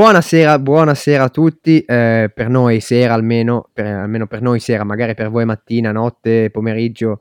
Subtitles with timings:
[0.00, 5.12] Buonasera, buonasera a tutti, eh, per noi sera almeno, per, almeno per noi sera, magari
[5.12, 7.20] per voi mattina, notte, pomeriggio,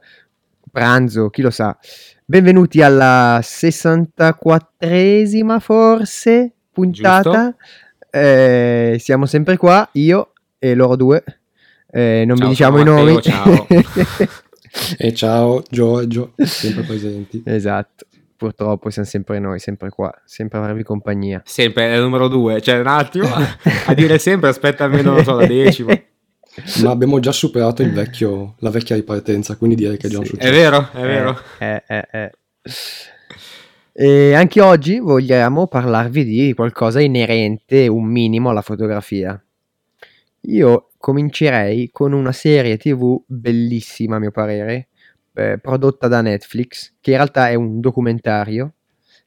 [0.72, 1.78] pranzo, chi lo sa.
[2.24, 7.54] Benvenuti alla 64esima forse puntata.
[8.10, 11.22] Eh, siamo sempre qua, io e loro due.
[11.92, 13.16] Eh, non Ciao, vi diciamo i nomi.
[13.16, 13.68] Matteo, ciao.
[14.98, 17.42] E ciao Giorgio, sempre presenti.
[17.44, 18.06] esatto,
[18.40, 21.42] purtroppo siamo sempre noi, sempre qua, sempre a farvi compagnia.
[21.44, 23.28] Sempre è il numero due, cioè un attimo
[23.86, 25.94] a dire sempre aspetta almeno non so, la decima.
[26.82, 30.26] Ma abbiamo già superato il vecchio, la vecchia ripartenza, quindi direi che è già un
[30.26, 30.32] Sì.
[30.32, 30.54] È successo.
[30.54, 31.40] vero, è vero.
[31.60, 32.32] Eh, eh, eh.
[33.92, 39.42] E anche oggi vogliamo parlarvi di qualcosa inerente un minimo alla fotografia.
[40.44, 44.88] Io comincerei con una serie TV bellissima, a mio parere,
[45.40, 48.74] eh, prodotta da Netflix, che in realtà è un documentario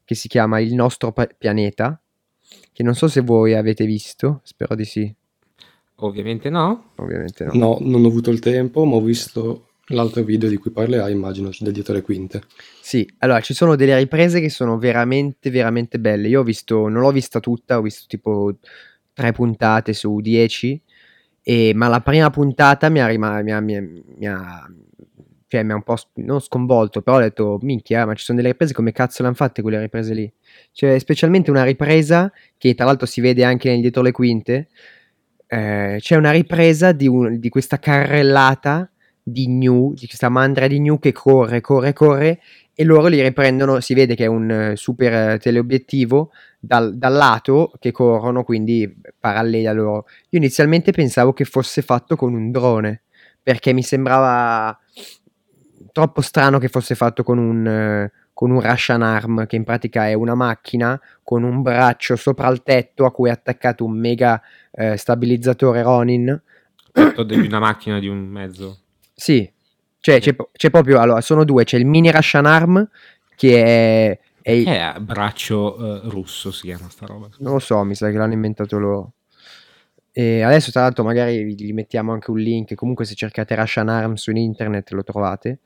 [0.04, 2.00] che si chiama Il nostro pa- pianeta,
[2.72, 5.14] che non so se voi avete visto, spero di sì,
[5.96, 6.92] Ovviamente no.
[6.96, 7.52] ovviamente no.
[7.54, 11.50] No, non ho avuto il tempo, ma ho visto l'altro video di cui parlerai, immagino,
[11.56, 12.42] del dietro le quinte.
[12.80, 16.26] Sì, allora ci sono delle riprese che sono veramente, veramente belle.
[16.28, 18.56] Io ho visto, non l'ho vista tutta, ho visto tipo
[19.12, 20.80] tre puntate su dieci,
[21.40, 23.80] e- ma la prima puntata mi ha, rima- mi ha- mi ha-
[24.16, 24.68] mi ha-
[25.52, 28.38] cioè, mi ha un po' s- non sconvolto, però ho detto, minchia, ma ci sono
[28.38, 30.32] delle riprese, come cazzo le hanno fatte quelle riprese lì?
[30.72, 34.68] Cioè, specialmente una ripresa che tra l'altro si vede anche nel dietro le quinte,
[35.46, 38.90] eh, c'è una ripresa di, un- di questa carrellata
[39.22, 42.40] di gnu, di questa mandra di gnu che corre, corre, corre
[42.74, 47.12] e loro li riprendono, si vede che è un eh, super eh, teleobiettivo dal, dal
[47.12, 50.06] lato che corrono, quindi paralleli a loro.
[50.30, 53.02] Io inizialmente pensavo che fosse fatto con un drone,
[53.42, 54.76] perché mi sembrava
[55.92, 60.08] troppo strano che fosse fatto con un, eh, con un Russian Arm, che in pratica
[60.08, 64.40] è una macchina con un braccio sopra il tetto a cui è attaccato un mega
[64.72, 66.40] eh, stabilizzatore Ronin.
[66.92, 68.78] Tutto di una macchina di un mezzo.
[69.14, 69.50] Sì,
[70.00, 72.88] cioè c'è, c'è proprio, allora, sono due, c'è il mini Russian Arm
[73.36, 77.28] che è, è il- è braccio eh, russo si chiama sta roba.
[77.38, 79.12] non lo so, mi sa che l'hanno inventato loro.
[80.14, 83.88] E adesso tra l'altro magari vi- gli mettiamo anche un link, comunque se cercate Russian
[83.88, 85.60] Arm su internet lo trovate.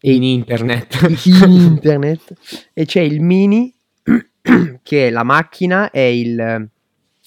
[0.00, 0.98] E In internet.
[1.24, 2.32] in internet
[2.72, 3.72] e c'è il mini
[4.82, 6.68] che è la macchina è il,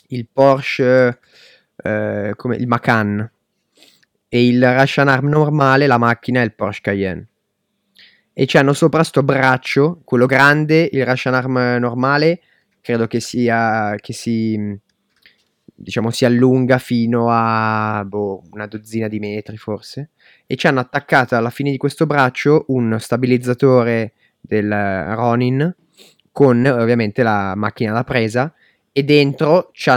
[0.07, 1.19] il Porsche
[1.81, 3.31] eh, come il Macan
[4.27, 7.27] e il Russian Arm normale la macchina è il Porsche Cayenne
[8.33, 12.41] e c'hanno sopra sto braccio quello grande il Russian Arm normale
[12.81, 14.77] credo che sia che si
[15.75, 20.11] diciamo si allunga fino a boh, una dozzina di metri forse.
[20.47, 25.75] E ci hanno attaccato alla fine di questo braccio un stabilizzatore del Ronin
[26.31, 28.53] con ovviamente la macchina da presa
[28.91, 29.89] e dentro ci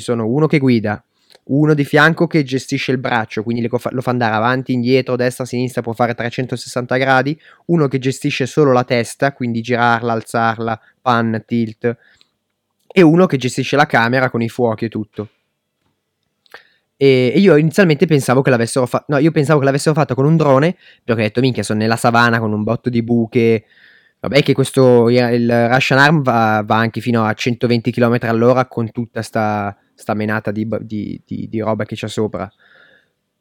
[0.00, 1.02] sono uno che guida,
[1.44, 5.82] uno di fianco che gestisce il braccio, quindi lo fa andare avanti, indietro, destra, sinistra,
[5.82, 11.96] può fare 360 gradi, uno che gestisce solo la testa, quindi girarla, alzarla, pan, tilt,
[12.90, 15.28] e uno che gestisce la camera con i fuochi e tutto.
[16.96, 19.04] E e io inizialmente pensavo che l'avessero fatto.
[19.08, 20.76] No, io pensavo che l'avessero fatto con un drone.
[21.04, 23.64] Perché ho detto, minchia, sono nella savana con un botto di buche.
[24.20, 28.90] Vabbè, che questo il Russian Arm va, va anche fino a 120 km all'ora con
[28.90, 32.50] tutta sta, sta menata di, di- di- di roba che c'è sopra.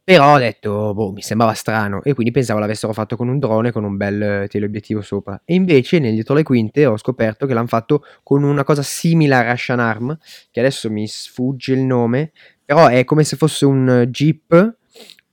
[0.08, 2.02] Però ho detto, boh, mi sembrava strano.
[2.02, 5.42] E quindi pensavo l'avessero fatto con un drone con un bel eh, teleobiettivo sopra.
[5.44, 9.36] E invece, nel dietro le quinte, ho scoperto che l'hanno fatto con una cosa simile
[9.36, 10.18] a Russian Arm.
[10.50, 12.32] Che adesso mi sfugge il nome.
[12.64, 14.78] Però è come se fosse un Jeep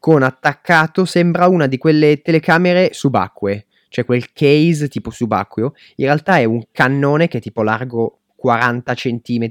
[0.01, 5.73] con attaccato, sembra una di quelle telecamere subacquee, cioè quel case tipo subacqueo.
[5.97, 9.51] In realtà è un cannone che è tipo largo 40 cm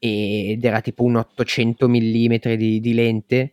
[0.00, 3.52] ed era tipo un 800 mm di, di lente,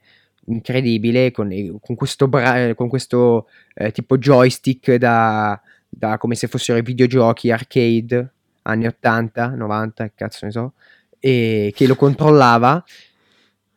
[0.51, 1.49] incredibile, con,
[1.81, 7.51] con questo, bra- con questo eh, tipo joystick da, da come se fossero i videogiochi
[7.51, 10.73] arcade anni 80, 90, che cazzo ne so,
[11.19, 12.83] e che lo controllava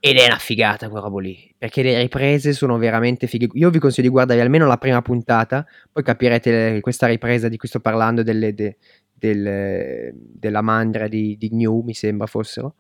[0.04, 3.46] ed è una figata quella roba lì, perché le riprese sono veramente fighe.
[3.52, 7.68] Io vi consiglio di guardare almeno la prima puntata, poi capirete questa ripresa di cui
[7.68, 8.78] sto parlando, delle- de-
[9.12, 12.75] del- della mandra di, di Gnu, mi sembra fossero,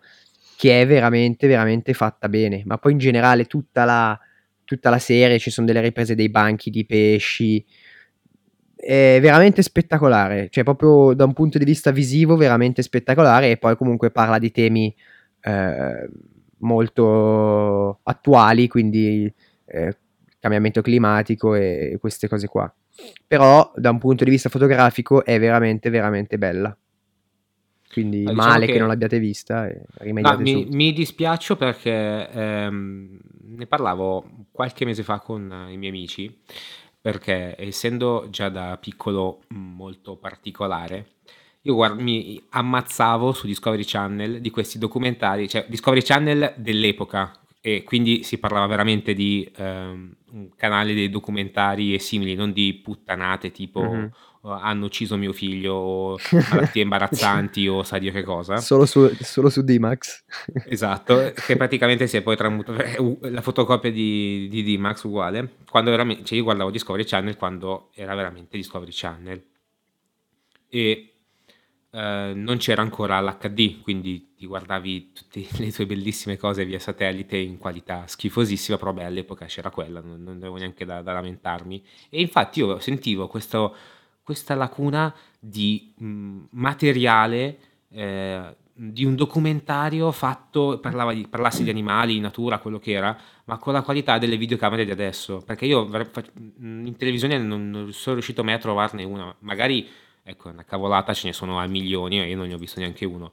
[0.62, 2.62] che è veramente, veramente fatta bene.
[2.64, 4.16] Ma poi in generale tutta la,
[4.62, 7.66] tutta la serie, ci sono delle riprese dei banchi di pesci,
[8.76, 13.76] è veramente spettacolare, cioè proprio da un punto di vista visivo veramente spettacolare e poi
[13.76, 14.94] comunque parla di temi
[15.40, 16.08] eh,
[16.58, 19.34] molto attuali, quindi
[19.66, 19.96] eh,
[20.38, 22.72] cambiamento climatico e queste cose qua.
[23.26, 26.76] Però da un punto di vista fotografico è veramente veramente bella.
[27.92, 28.72] Quindi Ah, diciamo male che...
[28.72, 29.82] che- non l'abbiate vista e
[30.22, 30.76] No, rimediate mi, subito.
[30.76, 33.18] mi dispiaccio perché ehm,
[33.56, 36.32] ne parlavo qualche mese fa con i miei amici,
[37.00, 41.14] perché essendo già da piccolo molto particolare,
[41.62, 47.82] io guard- mi ammazzavo su Discovery Channel di questi documentari, cioè Discovery Channel dell'epoca, e
[47.82, 53.50] quindi si parlava veramente di ehm, un canale dei documentari e simili, non di puttanate
[53.50, 54.12] tipo Mhm.
[54.42, 56.18] Hanno ucciso mio figlio o
[56.50, 58.56] malattie imbarazzanti o sa Dio che cosa.
[58.56, 60.24] Solo su, solo su D-Max.
[60.66, 65.56] Esatto, che praticamente si è poi tramutato u- la fotocopia di, di D-Max uguale.
[65.70, 69.42] Quando veramente, cioè io guardavo Discovery Channel quando era veramente Discovery Channel
[70.68, 71.12] e
[71.90, 77.36] eh, non c'era ancora l'HD, quindi ti guardavi tutte le tue bellissime cose via satellite
[77.36, 81.84] in qualità schifosissima, però beh, all'epoca c'era quella, non, non avevo neanche da, da lamentarmi.
[82.10, 83.74] E infatti io sentivo questo-
[84.22, 87.58] questa lacuna di mh, materiale
[87.90, 93.58] eh, di un documentario fatto, parlava di, parlassi di animali, natura, quello che era, ma
[93.58, 95.42] con la qualità delle videocamere di adesso.
[95.44, 96.24] Perché io fa-
[96.58, 99.34] in televisione non, non sono riuscito mai a trovarne una.
[99.40, 99.88] Magari,
[100.22, 103.04] ecco, una cavolata, ce ne sono a milioni e io non ne ho visto neanche
[103.04, 103.32] uno.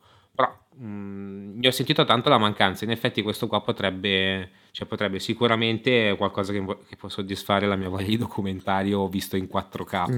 [0.79, 2.85] Mh, ne ho sentito tanto la mancanza.
[2.85, 7.89] In effetti questo qua potrebbe, cioè potrebbe sicuramente qualcosa che, che può soddisfare la mia
[7.89, 10.09] voglia di documentario visto in 4K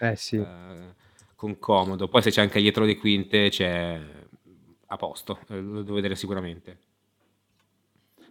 [0.00, 0.06] Mm.
[0.06, 0.36] Eh sì.
[0.36, 0.44] eh,
[1.34, 2.06] con comodo.
[2.08, 4.00] Poi se c'è anche dietro le quinte, c'è
[4.86, 6.78] a posto, eh, lo devo vedere sicuramente.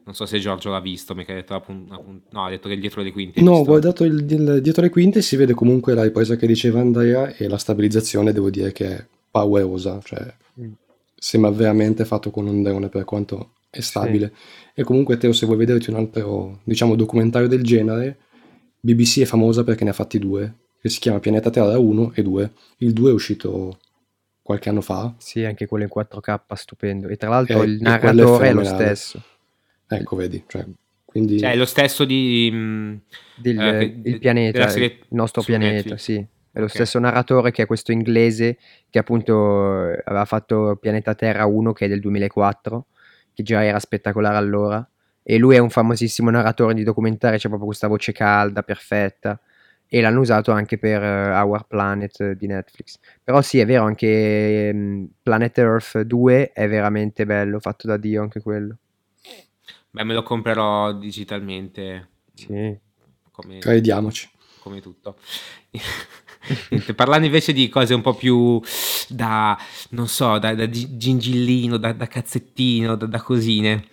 [0.06, 2.78] Non so se Giorgio l'ha visto, mi ha detto appun- appun- no, ha detto che
[2.78, 3.42] dietro le quinte.
[3.42, 6.80] No, ho guardato il, il- dietro le quinte si vede comunque la ripresa che diceva
[6.80, 10.72] Andrea e la stabilizzazione devo dire che è paurosa, cioè Mm.
[11.26, 14.32] Sembra veramente fatto con un drone per quanto è stabile.
[14.76, 18.18] E comunque Teo, se vuoi vederti un altro, diciamo, documentario del genere,
[18.80, 22.22] BBC è famosa perché ne ha fatti due, che si chiama Pianeta Terra 1 e
[22.22, 22.52] 2.
[22.78, 23.80] Il 2 è uscito
[24.44, 27.08] qualche anno fa, Sì, anche quello in 4K, stupendo.
[27.08, 28.96] E tra l'altro Eh, il e è narratore è lo fenomenale.
[28.96, 29.22] stesso.
[29.88, 30.64] ecco vedi, cioè,
[31.06, 32.52] quindi Cioè, è lo stesso di...
[32.52, 33.02] mh,
[33.42, 36.04] Del, eh, il pianeta, serie il nostro pianeta, Netflix.
[36.04, 36.26] sì.
[36.56, 36.72] È lo Ok.
[36.72, 38.58] stesso narratore che è questo inglese
[38.90, 42.86] che appunto aveva fatto Pianeta Terra 1 che è del 2004,
[43.34, 44.88] che già era spettacolare allora.
[45.22, 49.38] E lui è un famosissimo narratore di documentari, c'è proprio questa voce calda, perfetta.
[49.86, 53.00] E l'hanno usato anche per eh, Our Planet di Netflix.
[53.22, 58.22] Però sì, è vero, anche mm, Planet Earth 2 è veramente bello, fatto da Dio
[58.22, 58.78] anche quello.
[59.92, 62.08] Beh, me lo comprerò digitalmente.
[62.34, 62.78] Sì.
[63.32, 64.30] Come, crediamoci.
[64.60, 65.18] come tutto.
[66.96, 68.62] Parlando invece di cose un po' più
[69.10, 69.58] da,
[69.90, 73.86] non so, da, da gi- gingillino, da, da cazzettino, da, da cosine.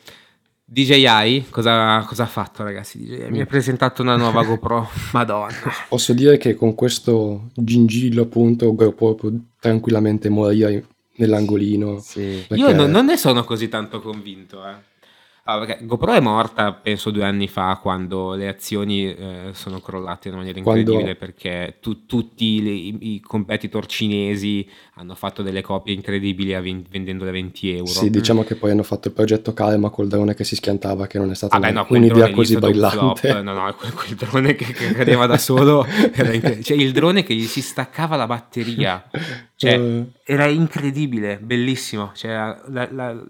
[0.64, 2.98] DJI, cosa, cosa ha fatto ragazzi?
[2.98, 5.54] DJI mi ha presentato una nuova GoPro, madonna.
[5.88, 11.98] Posso dire che con questo gingillo appunto può può tranquillamente morire nell'angolino.
[12.00, 12.44] Sì.
[12.50, 14.90] Io non, non ne sono così tanto convinto, eh.
[15.44, 20.28] Ah, perché GoPro è morta, penso, due anni fa, quando le azioni eh, sono crollate
[20.28, 25.60] in maniera Quando- incredibile, perché tu- tutti le- i, i competitor cinesi hanno fatto delle
[25.60, 27.86] copie incredibili a ven- vendendole a 20 euro.
[27.90, 31.18] Sì, diciamo che poi hanno fatto il progetto Karma col drone che si schiantava, che
[31.18, 33.42] non è stata Ah, beh, no, un'idea così brillante.
[33.42, 35.84] No, no, quel, quel drone che, che cadeva da solo
[36.14, 36.62] era incredibile.
[36.62, 39.10] Cioè, il drone che gli si staccava la batteria.
[39.62, 42.12] Cioè, Eh, era incredibile, bellissimo.
[42.14, 42.30] Cioè,
[42.68, 43.24] la- la-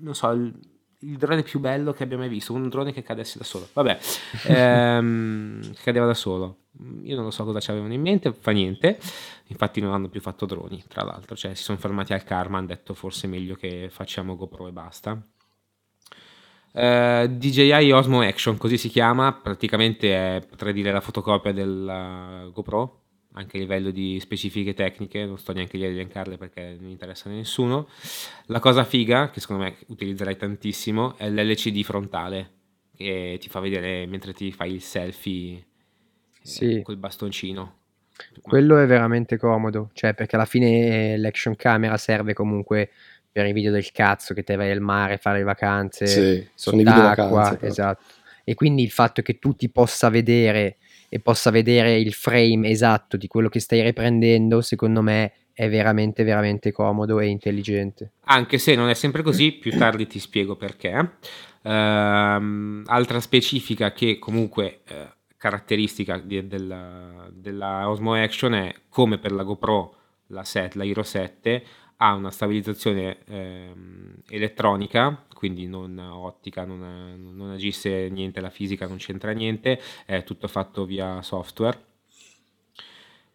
[0.00, 0.52] non so, il,
[1.00, 2.52] il drone più bello che abbia mai visto.
[2.52, 3.68] Un drone che cadesse da solo.
[3.72, 3.98] Vabbè,
[4.46, 6.64] ehm, che cadeva da solo.
[7.02, 8.98] Io non lo so cosa ci avevano in mente, fa niente.
[9.46, 11.36] Infatti non hanno più fatto droni, tra l'altro.
[11.36, 14.72] Cioè, si sono fermati al karma, hanno detto forse è meglio che facciamo GoPro e
[14.72, 15.20] basta.
[16.72, 23.02] Eh, DJI Osmo Action, così si chiama, praticamente è, potrei dire, la fotocopia della GoPro,
[23.32, 27.28] anche a livello di specifiche tecniche, non sto neanche lì a elencarle perché non interessa
[27.28, 27.88] a nessuno.
[28.46, 32.50] La cosa figa, che secondo me utilizzerai tantissimo, è l'LCD frontale,
[32.96, 35.64] che ti fa vedere mentre ti fai il selfie eh,
[36.42, 36.80] Sì.
[36.82, 37.76] col bastoncino.
[38.40, 42.90] Quello è veramente comodo, cioè perché alla fine eh, l'action camera serve comunque
[43.30, 46.48] per i video del cazzo che te vai al mare a fare le vacanze sì,
[46.54, 47.66] sono i video sott'acqua, vacanze.
[47.66, 48.04] esatto.
[48.42, 53.16] E quindi il fatto che tu ti possa vedere e possa vedere il frame esatto
[53.16, 58.12] di quello che stai riprendendo, secondo me è veramente veramente comodo e intelligente.
[58.24, 61.16] Anche se non è sempre così, più tardi ti spiego perché.
[61.62, 69.32] Ehm, altra specifica che comunque eh, caratteristica di- della, della Osmo Action è come per
[69.32, 69.94] la GoPro,
[70.28, 71.64] la, 7, la Hero 7
[72.00, 78.96] ha una stabilizzazione ehm, elettronica, quindi non ottica, non, non agisce niente, la fisica non
[78.98, 81.84] c'entra niente, è tutto fatto via software.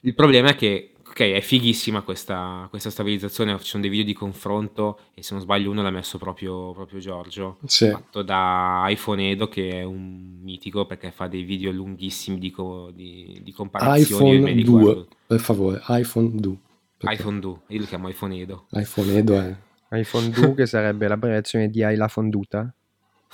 [0.01, 4.13] Il problema è che ok, è fighissima questa, questa stabilizzazione, ci sono dei video di
[4.13, 7.89] confronto e se non sbaglio uno l'ha messo proprio, proprio Giorgio, Sì.
[7.89, 12.91] fatto da iPhone Edo che è un mitico perché fa dei video lunghissimi di, co-
[12.93, 14.35] di- di comparazioni.
[14.35, 15.07] iPhone li 2, guardo.
[15.27, 16.55] per favore, iPhone 2.
[17.03, 18.67] Perché iPhone 2, io lo chiamo iPhone Edo.
[18.71, 19.55] iPhone Edo è...
[19.97, 22.73] iPhone 2 che sarebbe l'abbreviazione di Hai la fonduta.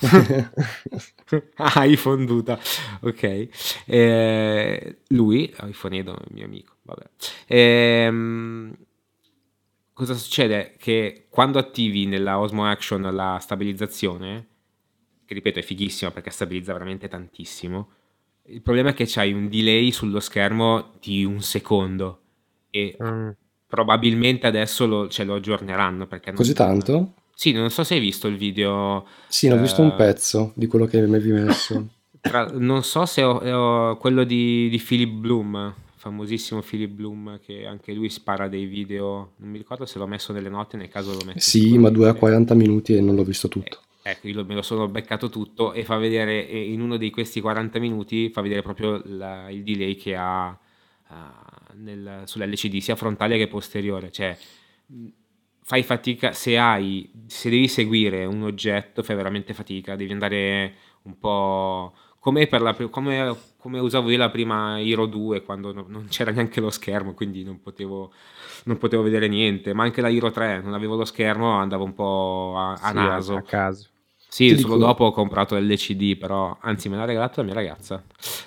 [1.56, 2.58] Ah, iPhone Duta,
[3.00, 3.48] ok.
[3.86, 7.04] Eh, lui, iPhone Edo, è mio amico, vabbè.
[7.46, 8.74] Ehm,
[9.92, 10.74] cosa succede?
[10.78, 14.46] Che quando attivi nella Osmo Action la stabilizzazione,
[15.24, 17.90] che ripeto è fighissima perché stabilizza veramente tantissimo,
[18.46, 22.22] il problema è che c'hai un delay sullo schermo di un secondo
[22.70, 23.30] e Mm.
[23.70, 27.12] Probabilmente adesso lo, ce lo aggiorneranno perché Così tanto?
[27.34, 30.52] Sì, non so se hai visto il video Sì, ne ho visto un Eh, pezzo
[30.54, 31.88] di quello che mi avevi messo.
[32.20, 37.64] Tra- non so se ho, ho quello di, di Philip Bloom, famosissimo Philip Bloom, che
[37.64, 39.32] anche lui spara dei video.
[39.36, 41.38] Non mi ricordo se l'ho messo nelle note, nel caso lo metto.
[41.40, 42.18] Sì, ma dura sicuramente.
[42.18, 43.78] 40 minuti e non l'ho visto tutto.
[44.02, 47.10] Eh, Ecco, io me lo sono beccato tutto e fa vedere, e in uno di
[47.10, 52.96] questi 40 minuti, fa vedere proprio la- il delay che ha ah, nel- sull'LCD, sia
[52.96, 54.10] frontale che posteriore.
[54.10, 54.36] Cioè,
[55.62, 61.18] fai fatica, se hai, se devi seguire un oggetto, fai veramente fatica, devi andare un
[61.18, 66.08] po' come, per la, come, come usavo io la prima Hero 2 quando no- non
[66.08, 68.12] c'era neanche lo schermo, quindi non potevo,
[68.64, 71.94] non potevo vedere niente, ma anche la Hero 3 non avevo lo schermo, andavo un
[71.94, 73.34] po' a, a Sì, naso.
[73.36, 73.88] a caso.
[74.30, 78.02] Sì, solo dopo ho comprato l'LCD, però anzi me l'ha regalato la mia ragazza,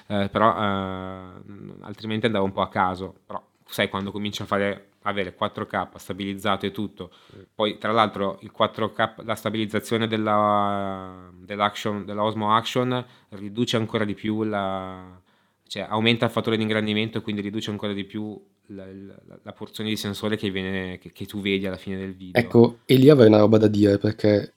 [0.08, 1.44] Eh, però eh,
[1.82, 6.66] altrimenti andavo un po' a caso, però sai quando cominci a fare avere 4K stabilizzato
[6.66, 7.12] e tutto,
[7.54, 14.14] poi tra l'altro il 4K, la stabilizzazione della, dell'action, della Osmo Action riduce ancora di
[14.14, 15.20] più la,
[15.68, 19.52] cioè aumenta il fattore di ingrandimento e quindi riduce ancora di più la, la- la
[19.52, 22.42] porzione di sensore che, viene, che, che tu vedi alla fine del video.
[22.42, 24.54] Ecco, e lì avrei una roba da dire perché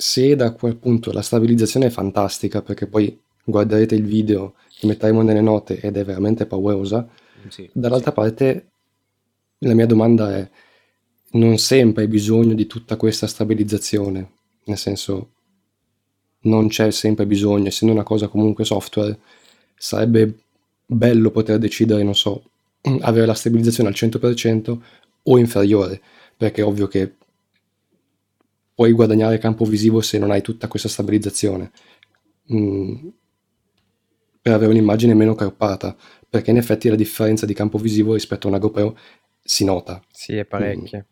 [0.00, 5.20] se da quel punto la stabilizzazione è fantastica, perché poi guarderete il video che metteremo
[5.20, 7.06] nelle note ed è veramente paurosa,
[7.48, 8.70] Sì, dall'altra parte
[9.58, 10.50] la mia domanda è
[11.32, 14.30] non sempre hai bisogno di tutta questa stabilizzazione,
[14.64, 15.32] nel senso
[16.42, 19.18] non c'è sempre bisogno, essendo una cosa comunque software,
[19.76, 20.44] sarebbe
[20.86, 22.42] bello poter decidere, non so,
[23.00, 24.78] avere la stabilizzazione al 100%
[25.24, 26.00] o inferiore,
[26.36, 27.16] perché è ovvio che
[28.80, 31.70] puoi guadagnare campo visivo se non hai tutta questa stabilizzazione,
[32.52, 33.08] Mm,
[34.40, 35.94] per avere un'immagine meno croppata,
[36.28, 38.98] perché in effetti la differenza di campo visivo rispetto a una GoPro
[39.40, 40.02] si nota.
[40.10, 41.06] Sì, è parecchie.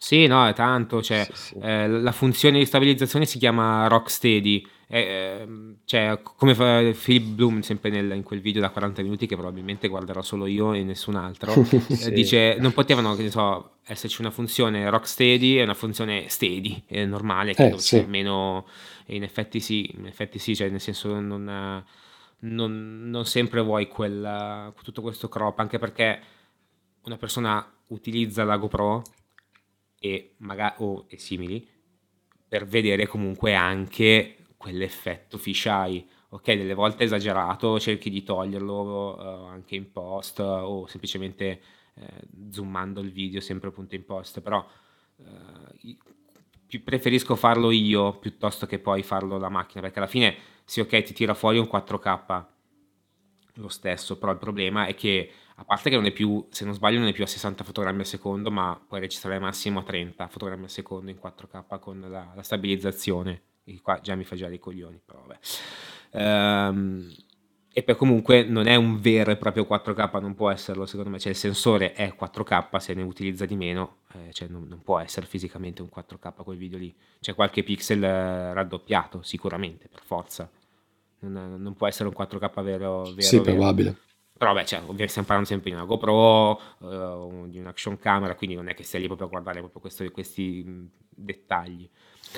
[0.00, 1.54] Sì, no, è tanto, cioè, Sì, sì.
[1.60, 7.90] eh, la funzione di stabilizzazione si chiama Rocksteady, eh, cioè, come fa Philip Bloom sempre
[7.90, 11.52] nel- in quel video da 40 minuti che probabilmente guarderò solo io e nessun altro,
[11.90, 12.12] eh, Sì.
[12.12, 17.04] dice non potevano, che ne so, esserci una funzione Rocksteady e una funzione Steady, è
[17.04, 18.04] normale, che Eh, sì.
[18.06, 18.66] meno,
[19.04, 21.82] e in effetti sì, in effetti sì, cioè, nel senso non,
[22.40, 26.20] non- non sempre vuoi quel, tutto questo crop, anche perché
[27.02, 29.02] una persona utilizza la GoPro
[29.98, 31.66] e, maga- o e simili
[32.48, 36.06] per vedere comunque anche quell'effetto fisheye.
[36.30, 41.60] Ok, delle volte esagerato, cerchi di toglierlo eh, anche in post eh, o semplicemente
[41.94, 44.66] eh, zoomando il video sempre appunto in post, però
[45.16, 45.96] eh,
[46.80, 51.14] preferisco farlo io piuttosto che poi farlo la macchina, perché alla fine sì, ok, ti
[51.14, 52.46] tira fuori un 4K
[53.54, 56.72] lo stesso, però il problema è che a parte che non è più, se non
[56.72, 60.28] sbaglio, non è più a 60 fotogrammi al secondo, ma puoi registrare massimo a 30
[60.28, 63.42] fotogrammi al secondo in 4K con la, la stabilizzazione.
[63.64, 65.38] E qua già mi fa già dei coglioni, però vabbè.
[66.12, 67.12] Ehm,
[67.72, 71.18] e poi comunque non è un vero e proprio 4K, non può esserlo secondo me,
[71.18, 74.98] cioè il sensore è 4K, se ne utilizza di meno, eh, cioè non, non può
[75.00, 80.48] essere fisicamente un 4K quel video lì, c'è qualche pixel eh, raddoppiato sicuramente, per forza,
[81.20, 83.52] non, non può essere un 4K vero, vero, Sì, vero.
[83.52, 83.96] probabile.
[84.38, 88.54] Però vabbè, cioè, ovviamente stiamo parlando sempre di una GoPro, eh, di un'action camera, quindi
[88.54, 91.88] non è che stai lì proprio a guardare proprio questo- questi mh, dettagli.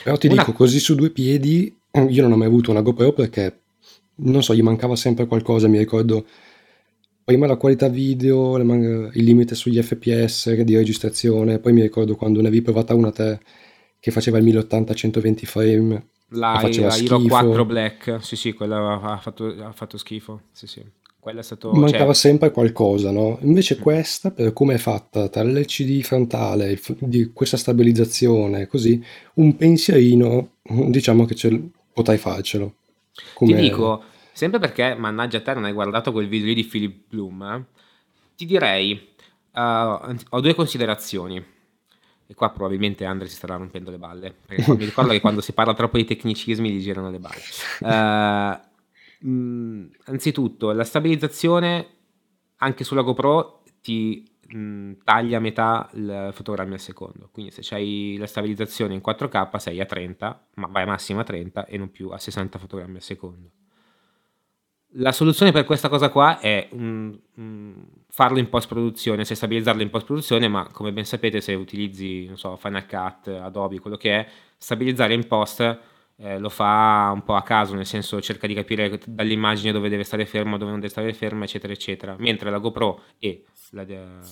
[0.03, 1.75] Però ti Una- dico, così su due piedi,
[2.09, 3.61] io non ho mai avuto una GoPro perché,
[4.17, 6.25] non so, gli mancava sempre qualcosa, mi ricordo
[7.25, 12.41] prima la qualità video, man- il limite sugli FPS di registrazione, poi mi ricordo quando
[12.41, 13.39] ne avevi provata una te
[13.99, 17.29] che faceva il 1080 a 120 frame, La, faceva la Hero schifo.
[17.29, 20.85] 4 Black, sì sì, quella ha fatto, ha fatto schifo, sì sì.
[21.21, 21.73] Quella è stato...
[21.73, 23.39] mancava cioè, sempre qualcosa, no?
[23.43, 23.83] Invece Mm.
[23.83, 29.03] questa, per come è fatta, tra l'LCD frontale, di questa stabilizzazione, così,
[29.35, 32.75] un pensierino, diciamo che ce potrai farcelo.
[33.13, 36.65] Ti Come- dico, sempre perché, mannaggia a te, non hai guardato quel video lì di
[36.65, 37.65] Philip Bloom, eh,
[38.35, 39.09] ti direi,
[39.53, 41.45] Uh, ho due considerazioni.
[42.27, 44.33] E qua probabilmente Andre si starà rompendo le balle.
[44.47, 47.41] Perché mi ricordo che quando si parla troppo di tecnicismi gli girano le balle.
[47.81, 48.69] Uh,
[49.21, 51.87] mh, anzitutto, la stabilizzazione
[52.57, 57.29] anche sulla GoPro ti mh, taglia a metà il fotogrammi al secondo.
[57.33, 61.67] Quindi se hai la stabilizzazione in 4K sei a 30, ma vai massimo a 30
[61.67, 63.51] e non più a 60 fotogrammi al secondo.
[64.95, 69.83] La soluzione per questa cosa qua è um, um, farlo in post produzione, se stabilizzarlo
[69.83, 73.97] in post produzione, ma come ben sapete se utilizzi, non so, Final Cut, Adobe, quello
[73.97, 75.79] che è, stabilizzare in post
[76.23, 80.05] eh, lo fa un po' a caso, nel senso cerca di capire dall'immagine dove deve
[80.05, 82.15] stare fermo, dove non deve stare fermo, eccetera, eccetera.
[82.19, 83.87] Mentre la GoPro e la,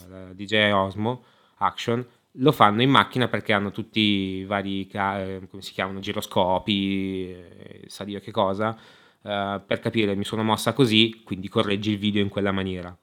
[0.08, 1.24] la DJI Osmo
[1.58, 7.30] Action lo fanno in macchina perché hanno tutti i vari, eh, come si chiamano, giroscopi,
[7.32, 8.78] eh, sa dire che cosa,
[9.22, 12.96] eh, per capire mi sono mossa così, quindi correggi il video in quella maniera.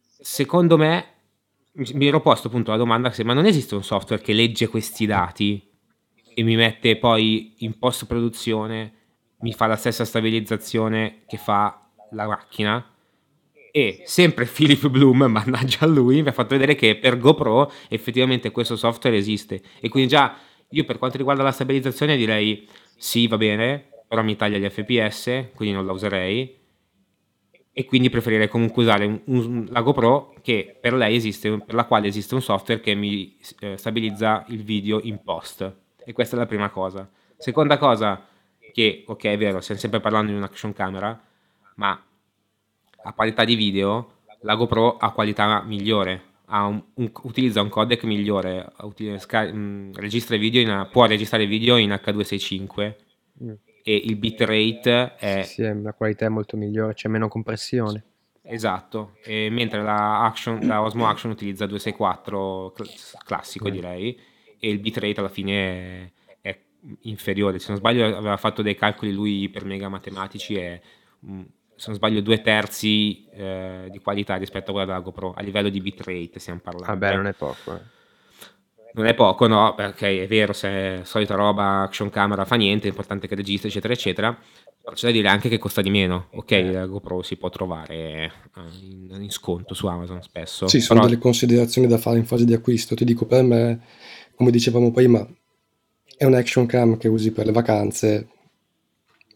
[0.00, 1.06] Secondo me,
[1.94, 5.06] mi ero posto appunto la domanda se ma non esiste un software che legge questi
[5.06, 5.70] dati
[6.34, 8.92] e mi mette poi in post produzione,
[9.40, 12.86] mi fa la stessa stabilizzazione che fa la macchina.
[13.70, 18.50] E sempre Philip Bloom, mannaggia a lui, mi ha fatto vedere che per GoPro effettivamente
[18.50, 19.62] questo software esiste.
[19.80, 20.36] E quindi già
[20.68, 25.48] io per quanto riguarda la stabilizzazione direi sì va bene, però mi taglia gli FPS,
[25.54, 26.60] quindi non la userei.
[27.74, 31.86] E quindi preferirei comunque usare un, un, la GoPro che per lei esiste, per la
[31.86, 36.38] quale esiste un software che mi eh, stabilizza il video in post e questa è
[36.38, 37.08] la prima cosa.
[37.36, 38.26] Seconda cosa
[38.72, 41.20] che, ok è vero, stiamo sempre parlando di un'action camera,
[41.76, 42.02] ma
[43.04, 48.66] a parità di video la GoPro ha qualità migliore, un, un, utilizza un codec migliore,
[48.80, 52.94] utilizza, mh, mm, registra video in, può registrare video in H265
[53.42, 53.52] mm.
[53.82, 55.42] e il bitrate è...
[55.42, 58.04] Sì, sì, la qualità è molto migliore, c'è meno compressione.
[58.44, 62.74] Esatto, e mentre la, Action, la Osmo Action utilizza 264
[63.24, 63.70] classico mm.
[63.70, 64.20] direi
[64.64, 66.58] e il bitrate alla fine è, è,
[67.00, 70.80] inferiore, se non sbaglio aveva fatto dei calcoli lui per mega matematici e
[71.74, 75.68] se non sbaglio due terzi eh, di qualità rispetto a quella della GoPro, a livello
[75.68, 76.92] di bitrate stiamo parlando.
[76.92, 77.74] Vabbè, non è poco.
[77.74, 77.80] Eh.
[78.94, 82.86] Non è poco, no, perché è vero, se è solita roba, action camera fa niente,
[82.86, 84.38] è importante che registri, eccetera, eccetera.
[84.80, 86.28] Però c'è da dire anche che costa di meno.
[86.34, 86.70] Ok, eh.
[86.70, 88.30] la GoPro si può trovare eh,
[88.82, 90.68] in, in sconto su Amazon spesso.
[90.68, 91.10] Sì, sono però...
[91.10, 92.94] delle considerazioni da fare in fase di acquisto.
[92.94, 93.80] Ti dico, per me,
[94.42, 95.24] come dicevamo prima,
[96.16, 98.28] è un action cam che usi per le vacanze,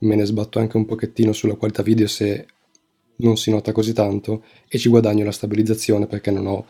[0.00, 2.44] me ne sbatto anche un pochettino sulla qualità video se
[3.18, 6.66] non si nota così tanto e ci guadagno la stabilizzazione perché non ho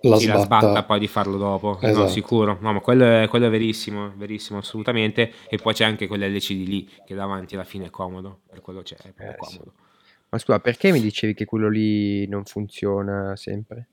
[0.00, 0.38] la sì, sbatta.
[0.38, 2.00] la sbatta poi di farlo dopo, esatto.
[2.00, 2.58] no, sicuro.
[2.60, 5.32] No, ma quello è, quello è verissimo, verissimo assolutamente.
[5.48, 8.96] E poi c'è anche quell'LCD lì che davanti alla fine è comodo, per quello c'è,
[8.96, 9.72] è proprio eh, comodo.
[9.76, 9.82] Sì.
[10.30, 13.86] Ma scusa, perché mi dicevi che quello lì non funziona sempre?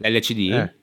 [0.00, 0.52] L'LCD?
[0.52, 0.82] Eh.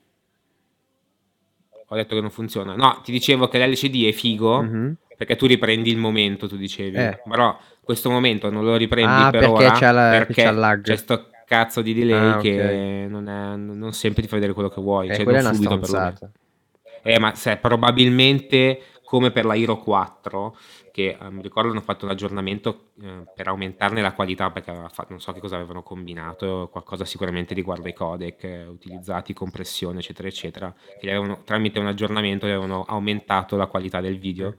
[1.91, 2.75] Ho detto che non funziona.
[2.75, 6.97] No, ti dicevo che l'LCD è figo mm-hmm perché tu riprendi il momento, tu dicevi,
[6.97, 7.21] eh.
[7.29, 10.81] però questo momento non lo riprendi ah, per ora c'è la, perché c'è, lag.
[10.81, 13.07] c'è sto cazzo di delay ah, che okay.
[13.07, 15.77] non, è, non, sempre ti fa vedere quello che vuoi, eh, cioè non è subito
[15.77, 16.31] per
[17.03, 20.57] Eh, ma se, probabilmente come per la Hero 4
[20.91, 25.07] che eh, mi ricordo hanno fatto un aggiornamento eh, per aumentarne la qualità perché fatto,
[25.09, 30.27] non so che cosa avevano combinato, qualcosa sicuramente riguardo ai codec eh, utilizzati, compressione eccetera
[30.27, 34.55] eccetera, che avevano, tramite un aggiornamento avevano aumentato la qualità del video.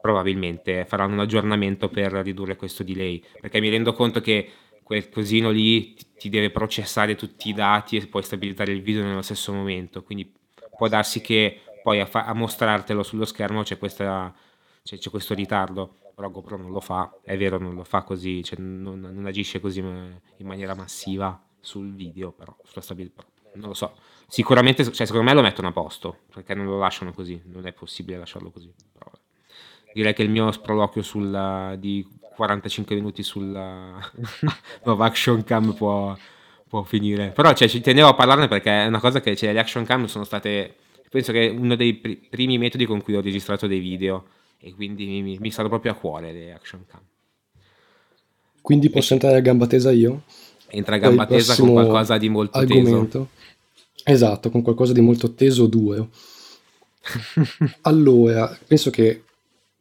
[0.00, 4.50] Probabilmente faranno un aggiornamento per ridurre questo delay, perché mi rendo conto che
[4.82, 9.22] quel cosino lì ti deve processare tutti i dati e poi stabilizzare il video nello
[9.22, 10.30] stesso momento, quindi
[10.76, 14.32] può darsi che poi a, fa- a mostrartelo sullo schermo c'è, questa,
[14.84, 18.44] c'è, c'è, questo ritardo, però GoPro non lo fa, è vero non lo fa così,
[18.44, 23.74] cioè non, non, agisce così in maniera massiva sul video, però sulla stabilità, non lo
[23.74, 23.96] so,
[24.28, 27.72] sicuramente, cioè secondo me lo mettono a posto, perché non lo lasciano così, non è
[27.72, 29.10] possibile lasciarlo così, però
[29.94, 33.98] direi che il mio sproloquio sulla, di 45 minuti sulla
[34.84, 36.14] nuova action cam può,
[36.68, 37.30] può finire.
[37.30, 40.04] Però cioè, ci tenevo a parlarne perché è una cosa che cioè, le action cam
[40.04, 40.76] sono state,
[41.08, 45.20] penso che uno dei pr- primi metodi con cui ho registrato dei video e quindi
[45.20, 47.02] mi, mi, stanno proprio a cuore le action cam.
[48.62, 50.22] Quindi posso e entrare a gamba tesa io?
[50.68, 53.28] Entra a gamba tesa con qualcosa di molto argomento.
[53.28, 53.28] teso.
[54.04, 56.08] Esatto, con qualcosa di molto teso due.
[57.82, 59.24] allora, penso che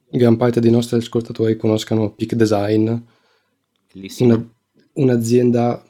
[0.10, 2.94] gran parte dei nostri ascoltatori conoscano Peak Design,
[4.20, 4.50] una,
[4.96, 5.82] un'azienda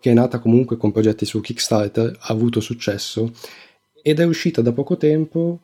[0.00, 3.32] che è nata comunque con progetti su Kickstarter, ha avuto successo
[4.02, 5.60] ed è uscita da poco tempo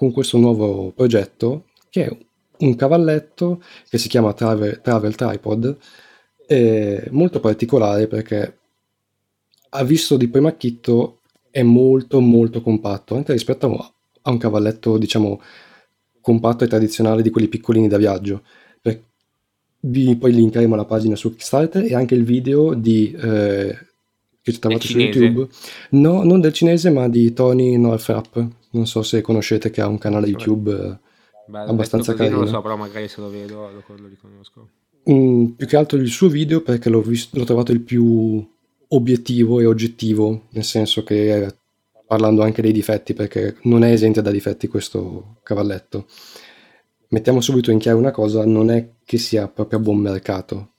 [0.00, 2.16] con questo nuovo progetto che è
[2.60, 5.76] un cavalletto che si chiama Travel, Travel Tripod,
[7.10, 8.58] molto particolare perché
[9.68, 11.18] ha visto di primo acchitto
[11.50, 15.38] è molto molto compatto, anche rispetto a, un cavalletto, diciamo,
[16.22, 18.42] compatto e tradizionale di quelli piccolini da viaggio.
[18.80, 19.02] Per,
[19.80, 23.76] vi, poi linkeremo la pagina su Kickstarter e anche il video di, eh,
[24.40, 25.46] che trovate su YouTube.
[25.90, 28.58] No, non del cinese, ma di Tony Northrop.
[28.70, 30.98] Non so se conoscete che ha un canale YouTube eh,
[31.46, 32.36] Beh, abbastanza carino.
[32.36, 34.68] Non lo so, però magari se lo vedo lo, lo riconosco.
[35.10, 38.46] Mm, più che altro il suo video perché l'ho, visto, l'ho trovato il più
[38.88, 41.54] obiettivo e oggettivo, nel senso che
[42.06, 46.06] parlando anche dei difetti, perché non è esente da difetti questo cavalletto.
[47.08, 50.72] Mettiamo subito in chiaro una cosa, non è che sia proprio a buon mercato,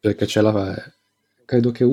[0.00, 0.74] perché c'è la...
[1.44, 1.84] credo che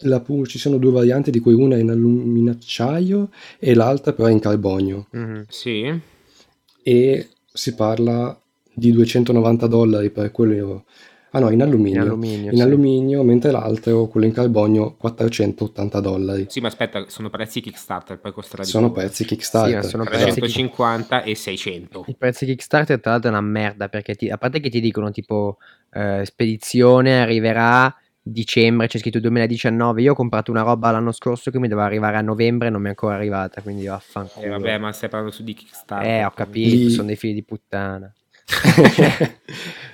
[0.00, 4.32] la, ci siano due varianti, di cui una è in alluminacciaio e l'altra però è
[4.32, 5.06] in carbonio.
[5.16, 5.42] Mm-hmm.
[5.48, 6.00] Sì.
[6.82, 8.38] E si parla
[8.72, 10.84] di 290 dollari per quello
[11.36, 12.02] Ah no, in alluminio.
[12.02, 12.62] In alluminio, in sì.
[12.62, 16.46] alluminio mentre l'altro, quello in carbonio, 480 dollari.
[16.48, 19.02] Sì, ma aspetta, sono prezzi Kickstarter, poi costerà di Sono più.
[19.02, 19.82] prezzi Kickstarter.
[19.82, 21.30] Sì, sono 350 prezzi...
[21.30, 22.04] e 600.
[22.06, 25.10] I prezzi Kickstarter tra l'altro è una merda, perché ti, a parte che ti dicono
[25.10, 25.58] tipo
[25.92, 27.94] eh, spedizione arriverà
[28.28, 30.02] dicembre, c'è scritto 2019.
[30.02, 32.80] Io ho comprato una roba l'anno scorso che mi doveva arrivare a novembre e non
[32.80, 34.44] mi è ancora arrivata, quindi vaffanculo.
[34.44, 36.08] Eh vabbè, ma stai parlando su di Kickstarter.
[36.08, 36.90] Eh, ho capito, Lì...
[36.90, 38.12] sono dei figli di puttana.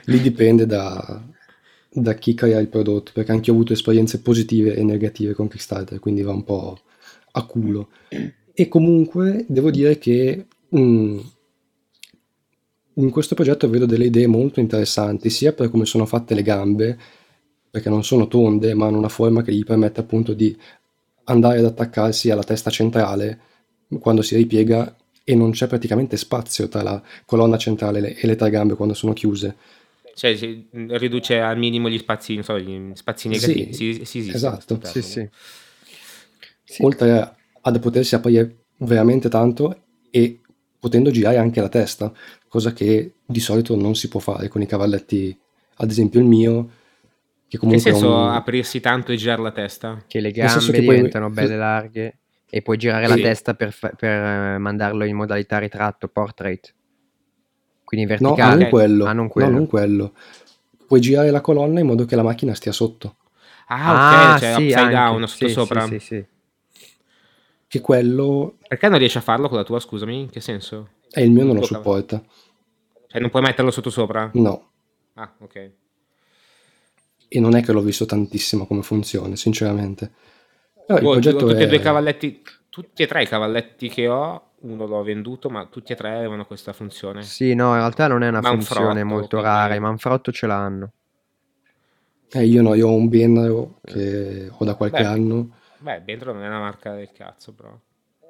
[0.07, 1.23] Lì dipende da,
[1.91, 5.49] da chi crea il prodotto, perché anche io ho avuto esperienze positive e negative con
[5.49, 6.79] Kickstarter, quindi va un po'
[7.33, 7.91] a culo.
[8.55, 11.19] E comunque devo dire che mm,
[12.95, 16.99] in questo progetto vedo delle idee molto interessanti, sia per come sono fatte le gambe,
[17.73, 20.55] perché non sono tonde, ma hanno una forma che gli permette appunto di
[21.25, 23.41] andare ad attaccarsi alla testa centrale
[23.99, 28.51] quando si ripiega e non c'è praticamente spazio tra la colonna centrale e le tre
[28.51, 29.57] gambe quando sono chiuse
[30.15, 33.73] cioè si riduce al minimo gli spazi, so, gli spazi negativi.
[33.73, 34.79] Sì, sì, sì, esatto.
[34.83, 35.29] Sì, sì.
[36.65, 36.83] sì.
[36.83, 40.41] Oltre ad potersi aprire veramente tanto e
[40.79, 42.13] potendo girare anche la testa,
[42.47, 45.37] cosa che di solito non si può fare con i cavalletti,
[45.77, 46.71] ad esempio il mio,
[47.53, 47.85] che comunque...
[47.85, 48.29] Che senso un...
[48.31, 50.03] aprirsi tanto e girare la testa?
[50.07, 51.35] Che le gambe che diventano poi...
[51.35, 53.11] belle larghe e puoi girare sì.
[53.15, 56.75] la testa per, per eh, mandarlo in modalità ritratto, portrait.
[57.85, 58.55] Quindi verticale.
[58.55, 59.05] No, non quello.
[59.05, 59.51] Ah, non quello.
[59.51, 60.15] No, non quello.
[60.87, 63.17] Puoi girare la colonna in modo che la macchina stia sotto.
[63.67, 64.95] Ah, ok, ah, cioè sì, upside anche.
[64.95, 65.83] down, sotto sì, sopra.
[65.83, 66.27] Sì, sì, sì.
[67.69, 68.57] Che quello...
[68.67, 70.21] Perché non riesci a farlo con la tua, scusami?
[70.21, 70.89] In che senso?
[71.11, 72.23] Eh, il mio non lo supporta.
[73.09, 74.31] Cioè non puoi metterlo sotto sopra?
[74.33, 74.71] No.
[75.17, 75.81] Ah, ok.
[77.35, 80.11] E non è che l'ho visto tantissimo come funzione, sinceramente.
[80.87, 81.63] Però oh, il progetto tutti è...
[81.63, 85.93] e due cavalletti, tutti e tre i cavalletti che ho uno l'ho venduto, ma tutti
[85.93, 87.23] e tre avevano questa funzione.
[87.23, 90.93] Sì, no, in realtà non è una Manfrotto, funzione molto rara, i Manfrotto ce l'hanno.
[92.31, 95.51] Eh, io no, io ho un Benro che ho da qualche beh, anno.
[95.79, 97.75] Beh, Benro non è una marca del cazzo, però.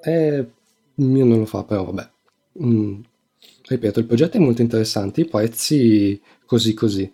[0.00, 0.46] Eh,
[0.94, 2.10] il mio non lo fa, però vabbè.
[2.62, 3.00] Mm,
[3.66, 7.12] ripeto, il progetto è molto interessante, i prezzi così così.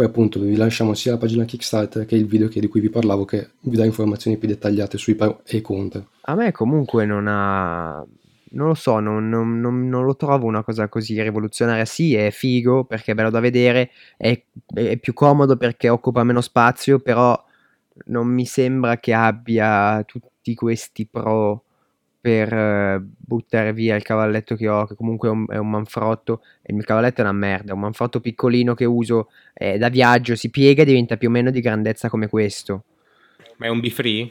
[0.00, 2.88] Poi appunto vi lasciamo sia la pagina Kickstarter che il video che, di cui vi
[2.88, 6.06] parlavo che vi dà informazioni più dettagliate sui pro e i contro.
[6.22, 8.02] A me comunque non ha
[8.52, 11.84] non lo so, non, non, non, non, lo trovo una cosa così rivoluzionaria.
[11.84, 16.40] Sì, è figo perché è bello da vedere, è, è, più comodo perché occupa meno
[16.40, 17.38] spazio, però
[18.06, 21.64] non mi sembra che abbia tutti questi pro
[22.20, 26.42] per uh, buttare via il cavalletto che ho, che comunque è un, è un, manfrotto,
[26.60, 29.88] e il mio cavalletto è una merda, è un manfrotto piccolino che uso eh, da
[29.88, 32.84] viaggio, si piega e diventa più o meno di grandezza come questo.
[33.56, 34.30] Ma è un B-free?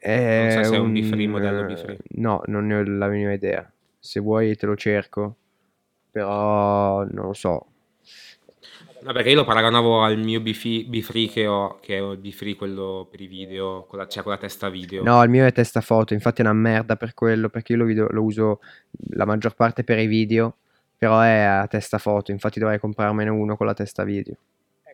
[0.00, 1.98] Non so se è un B-free, modello B-free.
[2.16, 3.70] No, non ne ho la minima idea.
[3.98, 5.36] Se vuoi te lo cerco,
[6.10, 7.66] però non lo so.
[9.00, 13.06] No, perché io lo paragonavo al mio B-free che ho, che è il B-free quello
[13.10, 15.02] per i video, con la, cioè con la testa video.
[15.02, 17.84] No, il mio è testa foto, infatti è una merda per quello, perché io lo,
[17.84, 18.60] video, lo uso
[19.10, 20.56] la maggior parte per i video,
[20.96, 24.34] però è a testa foto, infatti dovrei comprarmene uno con la testa video.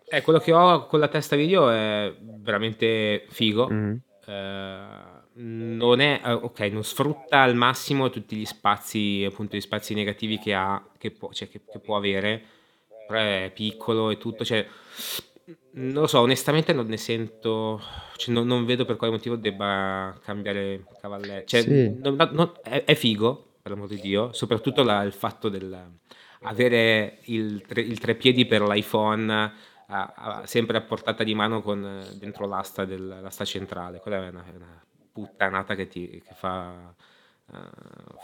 [0.07, 3.69] Eh, quello che ho con la testa video è veramente figo.
[3.71, 3.95] Mm-hmm
[4.27, 5.03] eh,
[5.37, 10.39] non è eh, ok, non sfrutta al massimo tutti gli spazi, appunto, gli spazi negativi
[10.39, 12.43] che ha, che può, cioè, che, che può avere,
[13.07, 14.67] però è piccolo e tutto, cioè,
[15.73, 17.81] non lo so, onestamente non ne sento,
[18.17, 21.47] cioè, non, non, vedo per quale motivo debba cambiare cavalletto.
[21.47, 21.97] Cioè, sì.
[22.01, 25.93] non, non, è, è, figo, per l'amor di Dio, soprattutto la, il fatto del
[26.45, 32.07] avere il, tre, il trepiedi per l'iPhone a, a, sempre a portata di mano con
[32.19, 33.99] dentro l'asta, del, l'asta centrale.
[34.01, 36.95] Quella è una, una puttanata che, ti, che fa,
[37.47, 37.57] uh,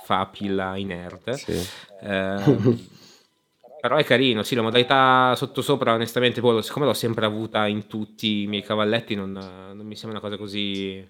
[0.04, 1.30] fa pilla in nerd.
[1.30, 1.68] Sì.
[2.02, 2.78] Uh,
[3.80, 8.42] Però è carino, sì, la modalità sottosopra, onestamente, boh, siccome l'ho sempre avuta in tutti
[8.42, 11.02] i miei cavalletti, non, non mi sembra una cosa così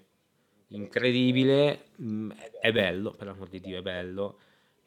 [0.69, 1.87] incredibile.
[2.01, 2.31] Mm,
[2.61, 4.37] è bello, per l'amor di Dio, è bello.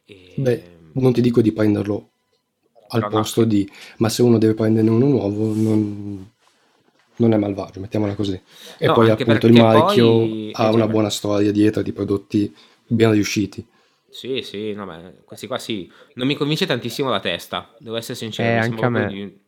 [0.06, 0.32] E...
[0.36, 2.08] Beh, non ti dico di prenderlo
[2.88, 3.46] al Però posto no.
[3.48, 3.70] di...
[3.98, 6.30] Ma se uno deve prenderne uno nuovo, non,
[7.16, 8.40] non è malvagio, mettiamola così.
[8.78, 10.50] E no, poi appunto il marchio poi...
[10.52, 12.54] ha una buona storia dietro di prodotti
[12.86, 13.66] ben riusciti.
[14.14, 15.90] Sì, sì, no, beh, questi qua sì.
[16.14, 18.48] Non mi convince tantissimo la testa, devo essere sincero.
[18.48, 19.06] Eh, anche a me.
[19.08, 19.40] Di,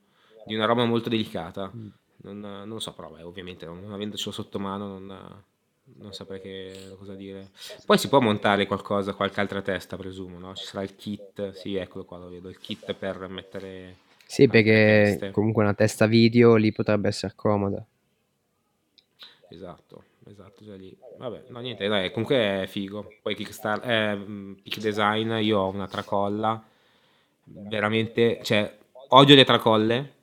[0.44, 1.70] di, una roba molto delicata.
[1.72, 1.86] Mm.
[2.22, 5.44] Non, non, lo so, però beh, ovviamente non avendocelo sotto mano non,
[5.98, 7.50] non saprei che, cosa dire.
[7.84, 10.52] Poi si può montare qualcosa, qualche altra testa, presumo, no?
[10.56, 13.98] Ci sarà il kit, sì, eccolo qua, lo vedo, il kit per mettere...
[14.26, 17.86] Sì, perché comunque una testa video lì potrebbe essere comoda.
[19.48, 20.02] Esatto.
[20.28, 20.96] Esatto, già lì.
[21.18, 23.12] Vabbè, no niente, dai, comunque è figo.
[23.22, 24.16] Poi Kickstarter, eh,
[24.62, 26.60] Peak Design, io ho una tracolla,
[27.44, 28.76] veramente, cioè,
[29.08, 30.14] odio le tracolle,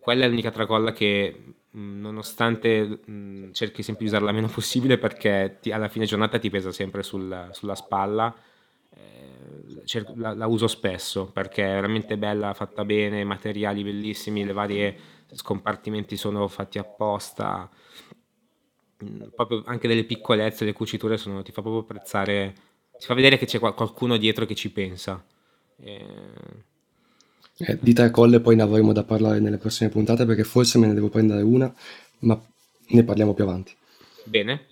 [0.00, 3.00] quella è l'unica tracolla che nonostante
[3.52, 7.50] cerchi sempre di usarla meno possibile perché ti, alla fine giornata ti pesa sempre sul,
[7.52, 8.34] sulla spalla,
[8.96, 14.98] eh, la, la, uso spesso perché è veramente bella, fatta bene, materiali bellissimi, le varie
[15.30, 17.70] scompartimenti sono fatti apposta
[19.34, 22.54] proprio anche delle piccolezze, le cuciture sono, ti fa proprio apprezzare,
[22.98, 25.24] ti fa vedere che c'è qualcuno dietro che ci pensa.
[25.80, 26.04] E...
[27.60, 30.86] Eh, di tre colle poi ne avremo da parlare nelle prossime puntate perché forse me
[30.86, 31.72] ne devo prendere una,
[32.20, 32.40] ma
[32.88, 33.74] ne parliamo più avanti.
[34.24, 34.66] Bene,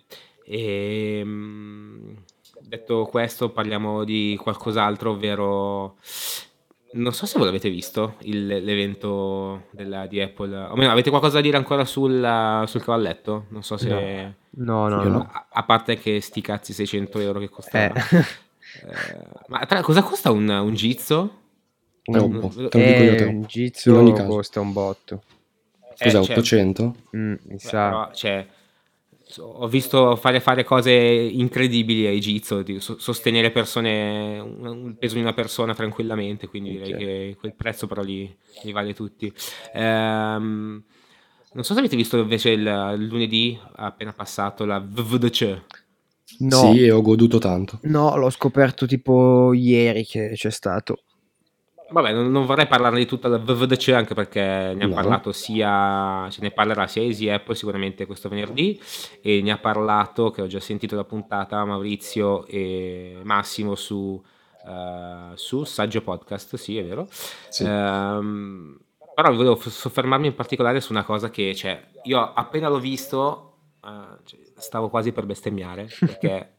[0.44, 2.16] e, ehm,
[2.60, 5.96] detto questo parliamo di qualcos'altro, ovvero
[6.92, 10.57] non so se voi l'avete visto il, l'evento della, di Apple.
[10.57, 13.46] O meno, avete qualcosa da dire ancora sul, sul cavalletto?
[13.51, 13.88] Non so se.
[14.51, 15.05] No, no, no.
[15.05, 15.29] no.
[15.31, 17.94] A, a, parte che sti cazzi 600 euro che costava.
[17.94, 18.16] Eh.
[18.18, 18.25] eh,
[19.49, 21.42] ma tra, cosa costa un, un Gizzo?
[22.03, 22.53] È un po'.
[22.70, 25.22] Eh, un Gizzo costa un botto.
[25.99, 26.94] Cos'è, eh, 800?
[27.11, 27.88] Cioè, mm, mi sa.
[27.88, 28.46] Però, cioè,
[29.38, 35.74] ho visto fare, fare cose incredibili ai Jitsu, sostenere persone, il peso di una persona
[35.74, 39.32] tranquillamente, quindi direi che quel prezzo però li, li vale tutti.
[39.74, 40.82] Ehm,
[41.52, 45.62] non so se avete visto invece il, il lunedì appena passato la VVDC.
[46.38, 46.72] No.
[46.72, 47.78] Sì, ho goduto tanto.
[47.82, 51.02] No, l'ho scoperto tipo ieri che c'è stato.
[51.88, 54.94] Vabbè, non, non, vorrei parlare di tutta la VVDC anche perché ne ha no.
[54.94, 58.81] parlato sia, ce ne parlerà sia Easy Apple sicuramente questo venerdì
[59.22, 64.20] e ne ha parlato, che ho già sentito la puntata, Maurizio e Massimo su,
[64.64, 67.07] uh, su Saggio Podcast, sì è vero.
[67.49, 67.62] Sì.
[67.62, 68.77] Um,
[69.14, 74.38] però volevo soffermarmi in particolare su una cosa che, cioè, io appena l'ho visto uh,
[74.57, 76.55] stavo quasi per bestemmiare perché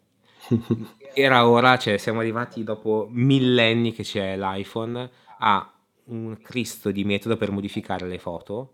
[1.21, 5.71] era ora, cioè siamo arrivati dopo millenni che c'è l'iPhone a
[6.06, 8.73] un Cristo di metodo per modificare le foto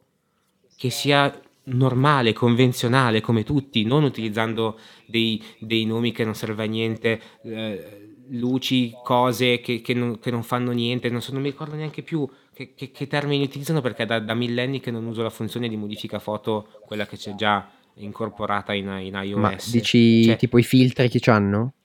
[0.75, 1.34] che sia
[1.65, 8.15] normale, convenzionale come tutti, non utilizzando dei, dei nomi che non serve a niente, eh,
[8.29, 12.01] luci, cose che, che, non, che, non, fanno niente, non, so, non, mi ricordo neanche
[12.01, 15.77] più che, che termini utilizzano perché da, da, millenni che non uso la funzione di
[15.77, 19.39] modifica foto, quella che c'è già incorporata in, in iOS.
[19.39, 21.75] Ma dici cioè, tipo i filtri che c'hanno?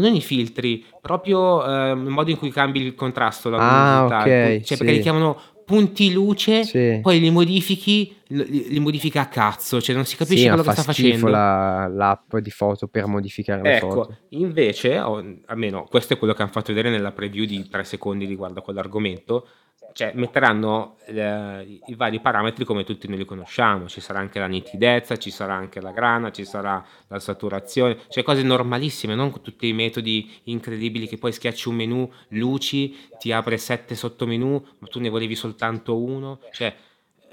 [0.00, 3.50] Non i filtri, proprio eh, il modo in cui cambi il contrasto.
[3.50, 3.58] La
[3.98, 4.10] ah, ok.
[4.10, 4.76] Cioè, sì.
[4.76, 6.98] perché li chiamano punti luce, sì.
[7.00, 10.82] poi li modifichi, li, modifica a cazzo, cioè non si capisce sì, quello che sta
[10.82, 11.28] facendo.
[11.28, 14.16] La, l'app di foto per modificare le ecco, foto.
[14.30, 18.24] Invece, o, almeno questo è quello che hanno fatto vedere nella preview di 3 secondi
[18.24, 19.46] riguardo a quell'argomento,
[19.92, 24.46] cioè metteranno eh, i vari parametri come tutti noi li conosciamo, ci sarà anche la
[24.46, 29.68] nitidezza, ci sarà anche la grana, ci sarà la saturazione, cioè cose normalissime, non tutti
[29.68, 34.98] i metodi incredibili che poi schiacci un menu, luci, ti apre sette sottomenu, ma tu
[34.98, 36.74] ne volevi soltanto uno, cioè,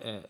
[0.02, 0.30] eh,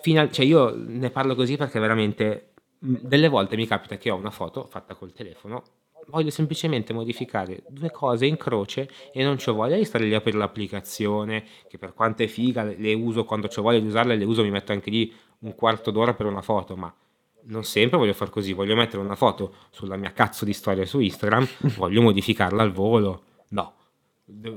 [0.00, 4.30] fino cioè io ne parlo così perché veramente delle volte mi capita che ho una
[4.30, 5.62] foto fatta col telefono
[6.10, 10.18] voglio semplicemente modificare due cose in croce e non ho voglia di stare lì a
[10.18, 14.24] aprire l'applicazione, che per quanto è figa, le uso quando ho voglia di usarle, le
[14.24, 16.92] uso, mi metto anche lì un quarto d'ora per una foto, ma
[17.42, 20.98] non sempre voglio far così, voglio mettere una foto sulla mia cazzo di storia su
[21.00, 23.22] Instagram, voglio modificarla al volo.
[23.50, 23.74] No,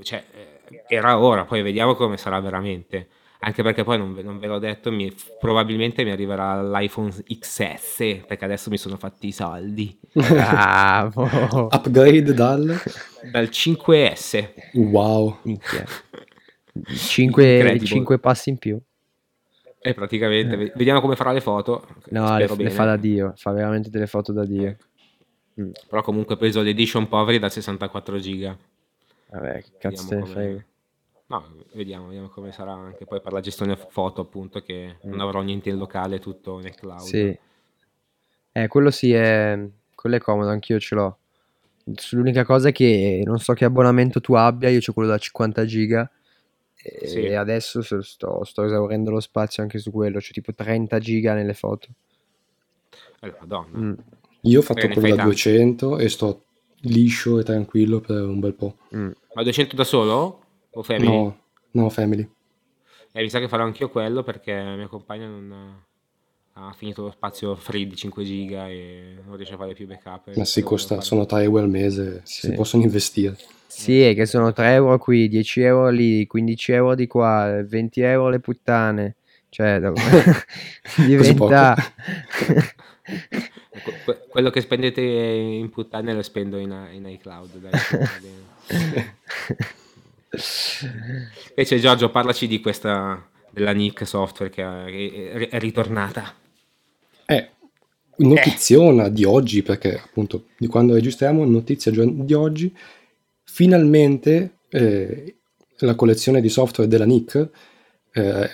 [0.01, 3.07] cioè, eh, era ora, poi vediamo come sarà veramente
[3.43, 8.23] anche perché poi non ve, non ve l'ho detto, mi, probabilmente mi arriverà l'iPhone XS,
[8.25, 9.99] perché adesso mi sono fatti i saldi.
[10.13, 11.67] Bravo!
[11.69, 12.81] Upgrade dal?
[13.29, 14.49] Dal 5S.
[14.73, 15.39] Wow!
[16.95, 18.79] 5, 5 passi in più.
[19.85, 20.71] E eh, praticamente, eh.
[20.75, 21.85] vediamo come farà le foto.
[22.11, 24.77] No, le, le, fa da Dio, fa veramente delle foto da Dio.
[25.59, 25.71] Mm.
[25.89, 28.57] Però comunque ho preso l'edition poveri da 64 giga.
[29.31, 30.65] Vabbè, che cazzo te ne frega.
[31.33, 35.41] No, vediamo, vediamo come sarà anche poi per la gestione foto, appunto, che non avrò
[35.41, 36.99] niente in locale, tutto nel cloud.
[37.01, 37.35] Sì.
[38.51, 39.59] Eh, quello sì, è...
[39.95, 41.17] quello è comodo, anch'io ce l'ho.
[42.11, 45.65] L'unica cosa è che non so che abbonamento tu abbia, io ho quello da 50
[45.65, 46.09] giga
[46.75, 47.25] e Sì.
[47.33, 51.87] adesso sto, sto esaurendo lo spazio anche su quello, c'è tipo 30 giga nelle foto.
[53.21, 53.77] Eh, Madonna.
[53.77, 53.93] Mm,
[54.41, 55.31] Io ho fatto ne quello fai da tanti.
[55.31, 56.43] 200 e sto
[56.81, 58.75] liscio e tranquillo per un bel po'.
[58.95, 59.11] mm.
[59.33, 60.42] Ma 200 da solo?
[60.73, 61.07] O family?
[61.07, 61.37] No,
[61.71, 62.27] no, family.
[63.11, 65.81] Eh, mi sa che farò anch'io quello perché mia compagna non
[66.53, 70.35] ha finito lo spazio free di 5 giga e non riesce a fare più backup.
[70.35, 72.47] Ma si costa, fare- sono 3 euro al mese, Sì.
[72.47, 73.37] si possono investire.
[73.67, 78.01] Sì, è che sono 3 euro qui, 10 euro lì, 15 euro di qua, 20
[78.01, 79.15] euro le puttane.
[79.49, 79.79] Cioè,
[81.05, 81.75] diventa...
[82.45, 82.73] Que-
[84.05, 87.57] que- quello che spendete in puttane lo spendo in, in iCloud.
[87.57, 87.71] Dai.
[91.49, 96.33] Invece Giorgio, parlaci di questa della Nick Software che è, ritornata.
[97.25, 97.49] Eh,
[98.17, 102.75] notiziona di oggi, perché appunto di quando registriamo, notizia di oggi,
[103.43, 105.35] finalmente eh,
[105.79, 107.49] la collezione di software della NIC,
[108.13, 108.49] eh,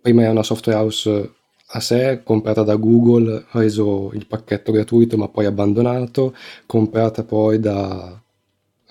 [0.00, 1.32] prima era una software house
[1.66, 6.34] a sé, comprata da Google, reso il pacchetto gratuito ma poi abbandonato,
[6.66, 8.20] comprata poi da...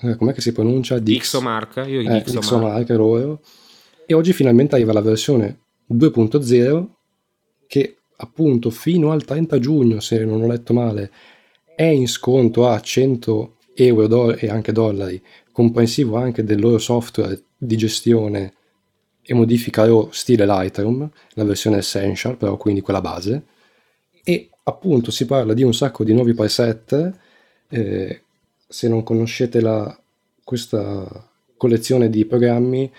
[0.04, 1.00] eh, com'è che si pronuncia?
[1.00, 2.26] Dix- Dixomark, io eh, Dixomark.
[2.26, 3.42] Dixomark loro.
[4.06, 5.60] E oggi finalmente arriva la versione
[5.92, 6.88] 2.0
[7.68, 11.12] che appunto fino al 30 giugno, se non ho letto male,
[11.76, 17.42] è in sconto a 100 euro do- e anche dollari, comprensivo anche del loro software
[17.58, 18.54] di gestione
[19.22, 23.44] e modifica loro stile Lightroom, la versione Essential, però quindi quella base.
[24.24, 27.14] E appunto si parla di un sacco di nuovi preset.
[27.70, 28.22] eh,
[28.74, 29.96] se non conoscete la-
[30.44, 32.92] questa collezione di programmi,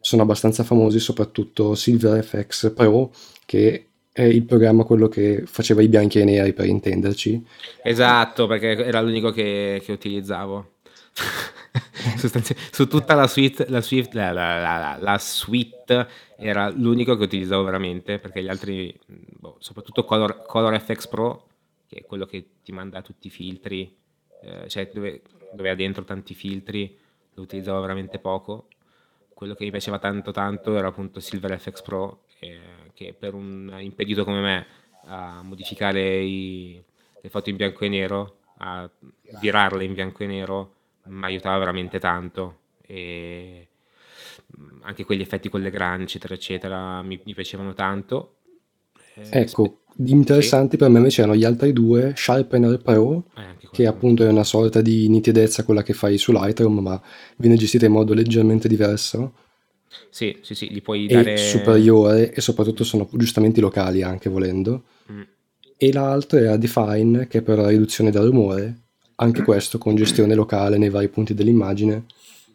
[0.00, 3.10] sono abbastanza famosi, soprattutto SilverFX Pro,
[3.44, 7.44] che è il programma quello che faceva i bianchi e i neri per intenderci.
[7.82, 10.74] Esatto, perché era l'unico che, che utilizzavo.
[12.70, 16.06] Su tutta la suite, la, suite, la, la- la- suite
[16.38, 21.46] era l'unico che utilizzavo veramente, perché gli altri, boh, soprattutto Color, Color FX Pro,
[21.88, 23.92] che è quello che ti manda tutti i filtri,
[24.44, 26.96] eh, cioè dove, dove ha dentro tanti filtri,
[27.34, 28.68] lo utilizzavo veramente poco.
[29.32, 32.60] Quello che mi piaceva tanto tanto era appunto Silver FX Pro, eh,
[32.94, 34.66] che per un impedito come me
[35.06, 36.82] a modificare i-
[37.20, 38.88] le foto in bianco e nero, a
[39.40, 42.60] virarle in bianco e nero, mi aiutava veramente tanto.
[42.86, 43.68] E
[44.58, 48.33] mm, anche quegli effetti con le grane, eccetera, eccetera, mi, mi piacevano tanto.
[49.14, 54.24] Eh, Ecco, interessanti per me invece erano gli altri due, Sharpener Pro, eh, che appunto
[54.24, 57.00] è una sorta di nitidezza quella che fai su Lightroom, ma
[57.36, 59.34] viene gestita in modo leggermente diverso
[60.10, 61.36] Sì, sì, sì, gli puoi dare...
[61.36, 64.84] superiore e soprattutto sono aggiustamenti locali anche volendo.
[65.10, 65.22] Mm.
[65.76, 68.78] E l'altro era Define, che è per la riduzione del rumore,
[69.16, 72.06] anche questo con gestione locale nei vari punti dell'immagine,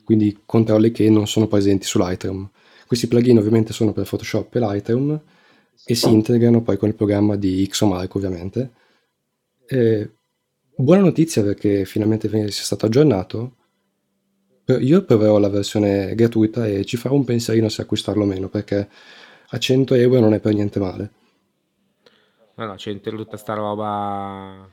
[0.03, 2.49] quindi controlli che non sono presenti su Lightroom.
[2.87, 5.21] Questi plugin ovviamente sono per Photoshop e Lightroom
[5.85, 8.71] e si integrano poi con il programma di Xomark ovviamente.
[9.65, 10.09] E
[10.75, 13.55] buona notizia perché finalmente sia stato aggiornato.
[14.79, 18.87] Io proverò la versione gratuita e ci farò un pensierino se acquistarlo o meno perché
[19.49, 21.11] a 100 euro non è per niente male.
[22.55, 24.69] No, no, c'è tutta sta roba...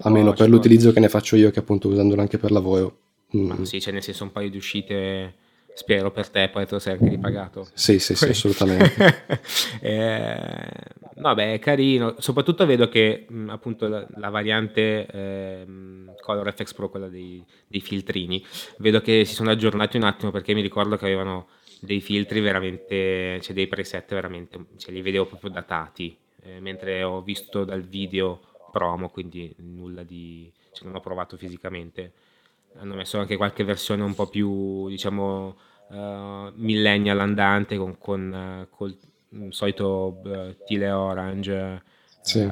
[0.00, 2.98] Almeno ci per l'utilizzo che ne faccio io, che appunto usandolo anche per lavoro.
[3.36, 5.34] mm, Ma sì, c'è nel senso un paio di uscite,
[5.74, 7.66] spero per te, poi te lo sei anche ripagato.
[7.74, 9.40] Sì, sì, sì, assolutamente.
[9.82, 10.70] eh,
[11.16, 12.14] vabbè, è carino.
[12.18, 17.80] Soprattutto vedo che mh, appunto la, la variante ehm, Color FX Pro, quella dei, dei
[17.80, 18.42] filtrini,
[18.78, 21.48] vedo che si sono aggiornati un attimo perché mi ricordo che avevano
[21.80, 27.20] dei filtri veramente, cioè dei preset veramente, cioè li vedevo proprio datati, eh, mentre ho
[27.20, 28.40] visto dal video
[28.72, 32.12] promo, quindi nulla di, cioè non ho provato fisicamente.
[32.76, 35.56] Hanno messo anche qualche versione un po' più, diciamo,
[35.90, 38.96] eh, millennial andante con, con eh, col
[39.34, 41.82] mm, solito eh, tile orange.
[42.24, 42.50] Sì.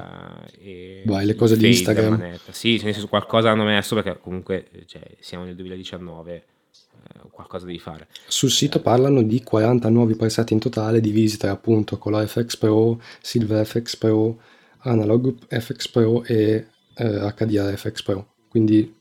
[0.60, 2.10] e Vai, le cose di Instagram.
[2.10, 2.52] manetta.
[2.52, 7.78] Sì, nel senso qualcosa hanno messo perché comunque cioè, siamo nel 2019, eh, qualcosa devi
[7.78, 8.08] fare.
[8.26, 13.00] Sul sito parlano di 40 nuovi preset in totale, divisi tra appunto Color FX Pro,
[13.20, 14.40] Silver FX Pro,
[14.80, 18.26] Analog FX Pro e eh, HDR FX Pro.
[18.48, 18.94] Quindi,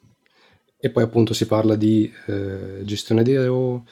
[0.78, 3.84] e poi appunto si parla di eh, gestione di RAW,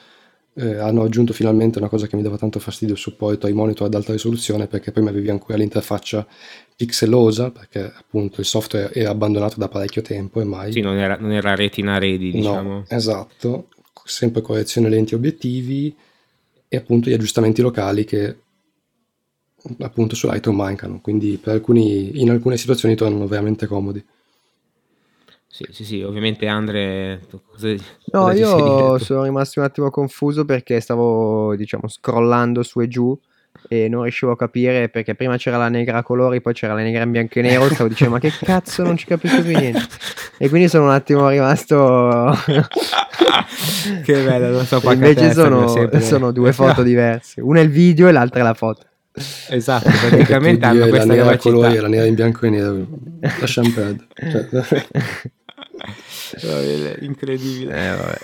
[0.60, 3.86] eh, hanno aggiunto finalmente una cosa che mi dava tanto fastidio, il supporto ai monitor
[3.86, 6.26] ad alta risoluzione, perché prima avevi ancora l'interfaccia
[6.76, 10.72] pixelosa, perché appunto il software era abbandonato da parecchio tempo ormai.
[10.72, 12.68] Sì, non era, non era retina ready, diciamo.
[12.68, 13.68] No, esatto.
[14.04, 15.94] sempre correzione lenti obiettivi
[16.68, 18.36] e appunto gli aggiustamenti locali che
[19.80, 24.04] appunto su Lightroom mancano, quindi alcuni, in alcune situazioni tornano veramente comodi.
[25.60, 27.20] Sì, sì, sì, ovviamente Andre...
[27.28, 27.68] Cosa,
[28.12, 33.18] no, cosa io sono rimasto un attimo confuso perché stavo, diciamo, scrollando su e giù
[33.68, 36.80] e non riuscivo a capire perché prima c'era la negra a colori, poi c'era la
[36.80, 39.86] negra in bianco e nero, stavo dicendo ma che cazzo non ci capisco più niente.
[40.38, 42.34] E quindi sono un attimo rimasto...
[44.02, 45.68] che bello, non so Invece sono,
[46.00, 48.84] sono due foto diverse, una è il video e l'altra è la foto.
[49.50, 52.86] Esatto, praticamente hanno questa la nera colori e la nera in bianco e nero.
[53.40, 54.06] Lasciamo perdere.
[54.14, 54.86] Cioè.
[57.00, 57.74] incredibile.
[57.74, 58.18] Eh,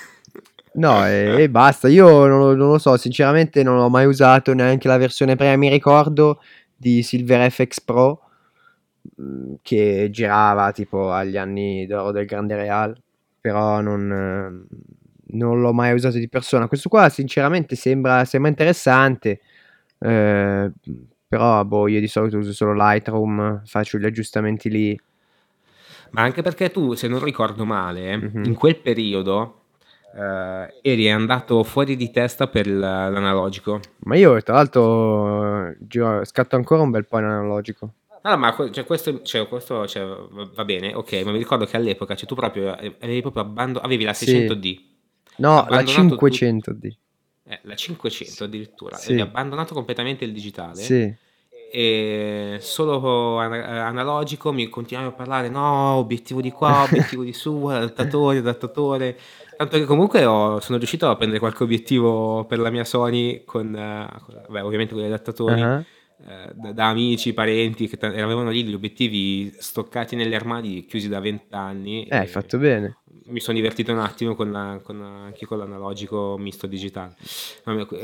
[0.75, 1.89] no, e, e, basta.
[1.89, 5.57] Io non, non, lo so, sinceramente non ho mai usato neanche la versione prima.
[5.57, 6.41] Mi ricordo
[6.75, 8.21] di Silver FX Pro
[9.21, 12.97] mm, che girava tipo agli anni d'oro del Grande Real,
[13.41, 14.67] però non,
[15.29, 16.69] non l'ho mai usato di persona.
[16.69, 19.41] Questo qua sinceramente sembra, sembra interessante.
[19.99, 20.71] Eh,
[21.29, 25.01] però boh, io di solito uso solo Lightroom, faccio gli aggiustamenti lì.
[26.17, 28.45] Ma anche perché tu, se non ricordo male, mm-hmm.
[28.45, 29.65] in quel periodo
[30.17, 33.81] eh, eri andato fuori di testa per l'analogico.
[34.05, 37.93] Ma io, tra l'altro, giro, scatto ancora un bel po' in analogico.
[38.23, 40.05] No, ma cioè, questo, cioè, questo cioè,
[40.55, 44.05] va bene, ok, ma mi ricordo che all'epoca cioè, tu proprio avevi proprio abbandonato, avevi
[44.05, 44.61] la 600D.
[44.63, 44.95] Sì.
[45.37, 46.81] No, la 500D.
[46.81, 46.97] Tu...
[47.49, 49.21] Eh, la 500 addirittura, sì.
[49.21, 50.81] abbandonato completamente il digitale.
[50.83, 51.15] Sì.
[51.71, 58.39] E solo analogico mi continuavi a parlare, no, obiettivo di qua, obiettivo di su, adattatore,
[58.39, 59.19] adattatore.
[59.57, 63.67] Tanto che comunque ho, sono riuscito a prendere qualche obiettivo per la mia Sony con,
[63.69, 65.63] uh, beh, ovviamente con gli adattatori.
[65.63, 65.85] Uh-huh.
[66.19, 71.09] Eh, da, da, amici, parenti che t- avevano lì gli obiettivi stoccati negli armadi chiusi
[71.09, 72.07] da vent'anni.
[72.07, 72.99] Eh, hai fatto bene
[73.29, 77.17] mi sono divertito un attimo con, la, con anche con l'analogico misto digitale.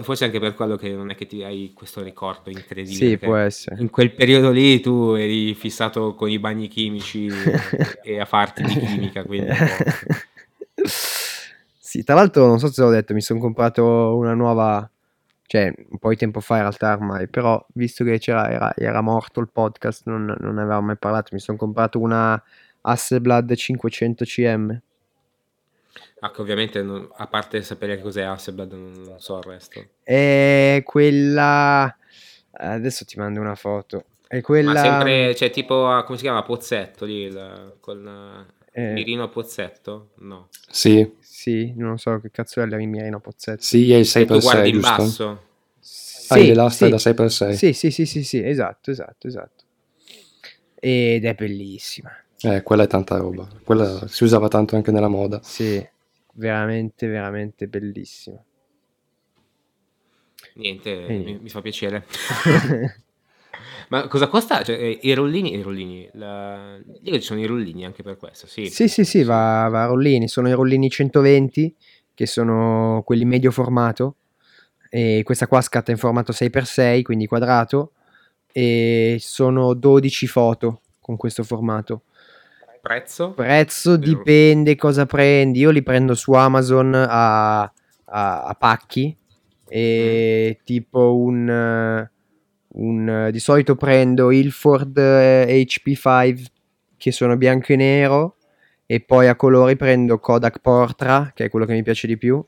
[0.02, 3.10] Forse anche per quello che non è che ti hai questo ricordo incredibile.
[3.10, 3.80] Sì, può essere.
[3.80, 7.28] In quel periodo lì tu eri fissato con i bagni chimici
[8.02, 9.50] e a farti di chimica, quindi...
[11.78, 14.90] sì, tra l'altro non so se l'ho detto, mi sono comprato una nuova
[15.52, 19.02] cioè un po' di tempo fa in realtà ormai, però visto che c'era, era, era
[19.02, 22.42] morto il podcast, non, non ne avevamo mai parlato, mi sono comprato una
[22.80, 24.80] Hasselblad 500 cm
[26.20, 29.84] Ah, che ovviamente non, a parte sapere cos'è Hasselblad non so il resto.
[30.02, 31.94] È quella...
[32.52, 34.04] Adesso ti mando una foto.
[34.26, 34.72] È quella...
[34.72, 36.42] Ma sempre, cioè tipo, come si chiama?
[36.44, 38.92] Pozzetto lì, il, con eh...
[38.92, 40.12] Mirino Pozzetto?
[40.20, 40.48] No.
[40.70, 41.14] Sì.
[41.42, 43.62] Sì, non so che cazzo è il Mirino Pozzetto.
[43.62, 45.42] Sì, è il 6x6, tu guardi in basso.
[45.80, 47.14] Sì, ah, le lastre sì.
[47.14, 47.52] da 6x6.
[47.52, 49.64] Sì, sì, sì, sì, sì, esatto, esatto, esatto.
[50.74, 52.10] Ed è bellissima.
[52.40, 53.48] Eh, quella è tanta roba.
[53.64, 55.40] Quella si usava tanto anche nella moda.
[55.42, 55.84] Sì
[56.34, 58.44] veramente, veramente bellissimo.
[60.54, 62.04] Niente, mi, mi, fa piacere.
[63.92, 64.62] Ma cosa costa?
[64.62, 66.78] Cioè, eh, i rollini, i rollini, la...
[66.98, 68.64] Dico ci sono i rollini anche per questo, sì.
[68.70, 71.76] Sì, sì, sì, va, va a rollini, sono i rollini 120
[72.14, 74.16] che sono quelli medio formato
[74.88, 77.92] e questa qua scatta in formato 6x6, quindi quadrato
[78.50, 82.04] e sono 12 foto con questo formato
[82.80, 83.32] Prezzo?
[83.32, 85.60] Prezzo dipende cosa prendi.
[85.60, 87.70] Io li prendo su Amazon a, a,
[88.06, 89.14] a pacchi
[89.68, 90.64] e mm.
[90.64, 92.08] tipo un,
[92.74, 96.44] un, di solito prendo il Ford HP5
[96.96, 98.36] che sono bianco e nero
[98.86, 102.44] e poi a colori prendo Kodak Portra che è quello che mi piace di più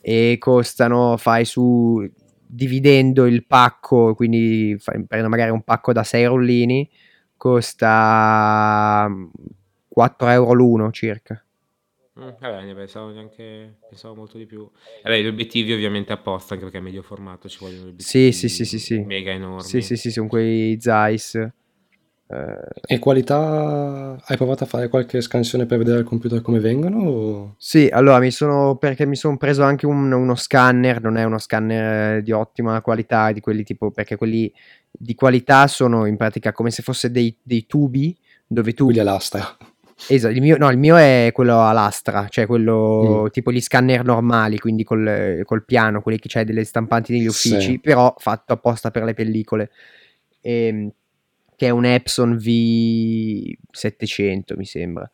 [0.00, 2.08] e costano fai su
[2.46, 6.88] dividendo il pacco quindi fai, prendo magari un pacco da 6 rollini
[7.36, 9.10] costa
[9.88, 11.44] 4 euro l'uno circa.
[12.20, 14.68] Mm, vabbè, ne pensavo neanche pensavo molto di più.
[15.02, 18.48] Vabbè, gli obiettivi ovviamente apposta, anche perché è medio formato, ci vogliono obiettivi sì, sì,
[18.48, 18.98] sì, sì, sì.
[19.00, 19.62] mega enormi.
[19.62, 21.34] Sì, sì, sì, sono quei Zeiss.
[21.34, 21.50] Eh...
[22.86, 24.22] E qualità?
[24.26, 26.98] Hai provato a fare qualche scansione per vedere al computer come vengono?
[26.98, 27.54] O...
[27.56, 31.38] Sì, allora mi sono perché mi sono preso anche un, uno scanner, non è uno
[31.38, 34.52] scanner di ottima qualità, di quelli tipo perché quelli
[34.90, 38.14] di qualità sono in pratica come se fosse dei, dei tubi
[38.46, 38.84] dove tu...
[38.84, 39.56] Quelli a lastra.
[40.08, 43.26] Esatto, il mio, no, il mio è quello a lastra, cioè quello mm.
[43.28, 47.60] tipo gli scanner normali, quindi col, col, piano, quelli che c'è delle stampanti negli uffici,
[47.60, 47.78] sì.
[47.78, 49.70] però fatto apposta per le pellicole.
[50.40, 50.90] E, ehm,
[51.54, 55.08] che è un Epson V700, mi sembra.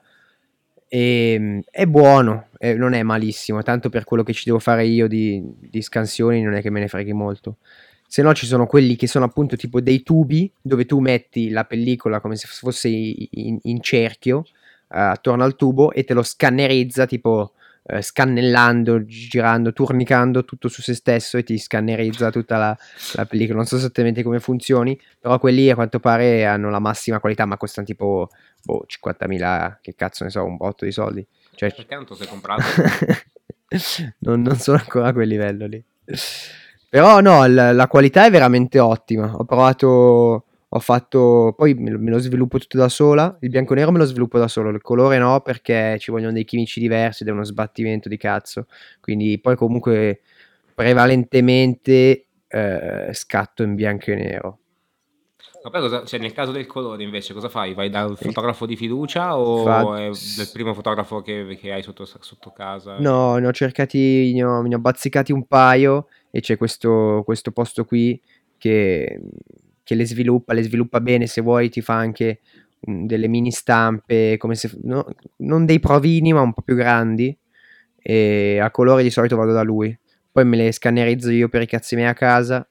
[0.89, 4.87] E, ehm, è buono, è, non è malissimo, tanto per quello che ci devo fare
[4.87, 7.59] io di, di scansioni non è che me ne freghi molto
[8.11, 11.67] se no ci sono quelli che sono appunto tipo dei tubi dove tu metti la
[11.67, 14.45] pellicola come se fosse in, in cerchio
[14.89, 17.53] attorno al tubo e te lo scannerizza tipo
[17.91, 22.79] eh, scannellando, girando, turnicando tutto su se stesso e ti scannerizza tutta la,
[23.15, 23.57] la, pellicola.
[23.57, 27.57] Non so esattamente come funzioni, però quelli a quanto pare hanno la massima qualità, ma
[27.57, 28.29] costano tipo
[28.63, 31.27] boh, 50.000, che cazzo ne so, un botto di soldi.
[31.55, 32.63] Cioè, Perché non te sei comprato?
[34.21, 35.83] non, non sono ancora a quel livello lì.
[36.91, 39.35] Però no, la, la qualità è veramente ottima.
[39.35, 43.91] Ho provato ho fatto poi me lo, sviluppo tutto da sola il bianco e nero
[43.91, 47.31] me lo sviluppo da solo il colore no perché ci vogliono dei chimici diversi ed
[47.31, 48.67] è uno sbattimento di cazzo
[49.01, 50.21] quindi poi comunque
[50.75, 54.59] prevalentemente eh, scatto in bianco e nero
[55.63, 57.75] ma poi cosa, cioè nel caso del colore invece cosa fai?
[57.75, 59.99] Vai dal fotografo di fiducia o Fa...
[59.99, 62.99] è del primo fotografo che, che hai sotto, sotto, casa?
[62.99, 67.51] No, ne ho cercati, ne ho, ne ho bazzicati un paio e c'è questo, questo
[67.51, 68.21] posto qui
[68.57, 69.21] che
[69.89, 72.41] che le sviluppa, le sviluppa bene, se vuoi ti fa anche
[72.81, 77.35] um, delle mini stampe, come se, no, non dei provini ma un po' più grandi,
[77.97, 79.99] e a colori di solito vado da lui,
[80.31, 82.69] poi me le scannerizzo io per i cazzi miei a casa,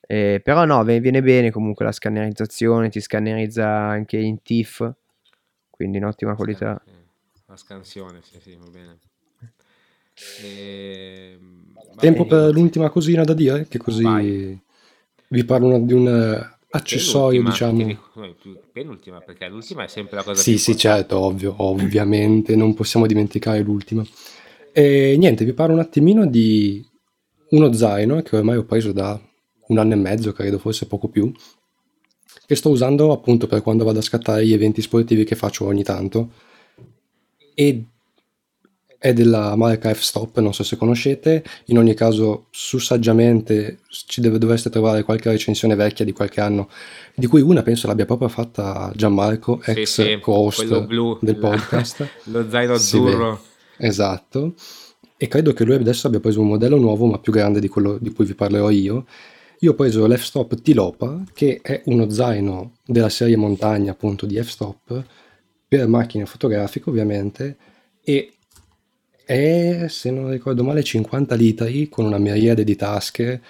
[0.00, 4.92] eh, però no, viene bene comunque la scannerizzazione, ti scannerizza anche in TIFF,
[5.70, 6.82] quindi in ottima qualità.
[7.46, 8.98] La scansione, sì, sì, va bene.
[10.42, 11.38] E...
[11.38, 14.02] Ehm, Tempo per l'ultima cosina da dire, che così...
[14.02, 14.70] Vai
[15.32, 17.98] vi parlo di un eh, accessorio, diciamo.
[18.70, 23.62] Penultima, perché l'ultima è sempre la cosa Sì, sì, certo, ovvio, ovviamente, non possiamo dimenticare
[23.62, 24.04] l'ultima.
[24.72, 26.86] E niente, vi parlo un attimino di
[27.50, 29.20] uno zaino che ormai ho preso da
[29.68, 31.32] un anno e mezzo, credo, forse poco più,
[32.46, 35.82] che sto usando appunto per quando vado a scattare gli eventi sportivi che faccio ogni
[35.82, 36.30] tanto.
[37.54, 37.84] E
[39.02, 44.38] è della marca F-Stop, non so se conoscete, in ogni caso su saggiamente ci deve,
[44.38, 46.68] dovreste trovare qualche recensione vecchia di qualche anno,
[47.12, 52.08] di cui una penso l'abbia proprio fatta Gianmarco, sì, ex sì, co-host blu, del podcast.
[52.30, 53.42] lo zaino azzurro.
[53.76, 54.54] Sì, esatto,
[55.16, 57.98] e credo che lui adesso abbia preso un modello nuovo ma più grande di quello
[58.00, 59.06] di cui vi parlerò io.
[59.58, 65.04] Io ho preso l'F-Stop Tilopa, che è uno zaino della serie montagna appunto di F-Stop,
[65.66, 67.56] per macchine fotografiche ovviamente,
[68.04, 68.34] e
[69.32, 73.40] è, se non ricordo male, 50 litri con una miriade di tasche.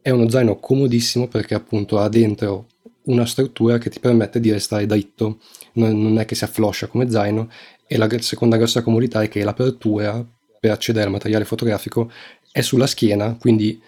[0.00, 2.66] È uno zaino comodissimo perché appunto ha dentro
[3.04, 5.40] una struttura che ti permette di restare dritto,
[5.74, 7.50] non, è che si affloscia come zaino.
[7.86, 10.26] E la seconda grossa comodità è che l'apertura
[10.60, 12.10] per accedere al materiale fotografico
[12.50, 13.80] è sulla schiena, quindi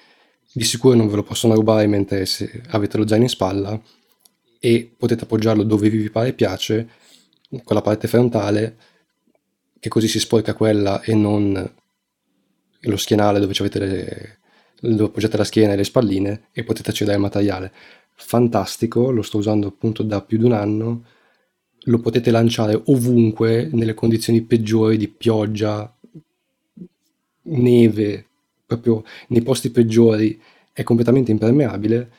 [0.52, 2.26] di sicuro non ve lo possono rubare mentre
[2.68, 3.80] avete lo zaino in spalla
[4.58, 6.88] e potete appoggiarlo dove vi pare piace,
[7.48, 8.76] con la parte frontale
[9.80, 11.72] che così si sporca quella e non
[12.82, 14.38] lo schienale dove, le,
[14.80, 17.72] dove appoggiate la schiena e le spalline e potete accedere al materiale.
[18.14, 21.04] Fantastico, lo sto usando appunto da più di un anno,
[21.84, 25.92] lo potete lanciare ovunque, nelle condizioni peggiori di pioggia,
[27.42, 28.26] neve,
[28.66, 30.40] proprio nei posti peggiori,
[30.72, 32.10] è completamente impermeabile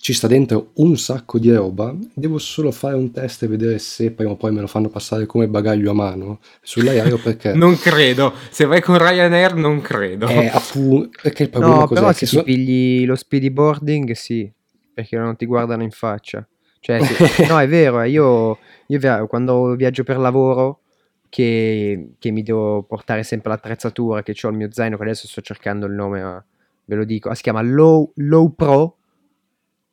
[0.00, 4.12] ci sta dentro un sacco di roba, devo solo fare un test e vedere se
[4.12, 7.52] prima o poi me lo fanno passare come bagaglio a mano sull'aereo perché...
[7.52, 10.28] non credo, se vai con Ryanair non credo.
[10.28, 12.00] Eh, appunto, perché il problema no, cos'è?
[12.00, 12.42] però se so...
[12.44, 14.50] pigli lo speedy boarding sì,
[14.94, 16.46] perché non ti guardano in faccia.
[16.78, 17.46] Cioè, se...
[17.50, 20.82] no, è vero, eh, io, io quando viaggio per lavoro
[21.28, 25.40] che, che, mi devo portare sempre l'attrezzatura, che ho il mio zaino, che adesso sto
[25.40, 26.44] cercando il nome, ma
[26.84, 28.97] ve lo dico, ah, si chiama Low, Low Pro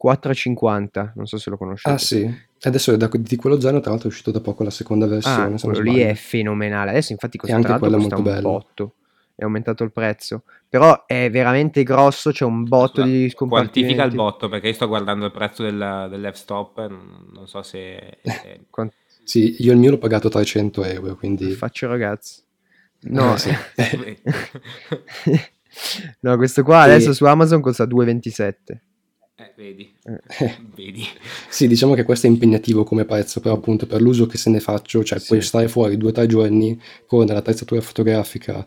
[0.05, 1.95] 4,50, non so se lo conoscete.
[1.95, 2.31] Ah sì,
[2.61, 5.55] adesso da, di quello zaino tra l'altro è uscito da poco la seconda versione.
[5.55, 8.49] Ah, quello lì è fenomenale, adesso infatti costa, tra l'altro costa un bello.
[8.49, 8.93] botto,
[9.33, 13.79] è aumentato il prezzo, però è veramente grosso, c'è un botto Scusa, di scompartimenti.
[13.79, 16.87] Quantifica il botto, perché io sto guardando il prezzo del, dell'F-Stop,
[17.33, 18.19] non so se...
[18.21, 18.59] È...
[18.69, 18.93] Quant-
[19.23, 21.51] sì, io il mio l'ho pagato 300 euro, quindi...
[21.53, 22.43] Faccio ragazzi.
[23.07, 23.37] No, eh,
[25.23, 25.39] sì.
[26.19, 26.91] no, questo qua e...
[26.91, 28.53] adesso su Amazon costa 2,27.
[29.37, 29.93] Eh, vedi.
[30.03, 30.55] Eh.
[30.75, 31.03] vedi.
[31.49, 34.61] sì, diciamo che questo è impegnativo come prezzo, però appunto per l'uso che se ne
[34.61, 35.27] faccio, cioè sì.
[35.27, 38.65] puoi stare fuori due o tre giorni con l'attrezzatura fotografica,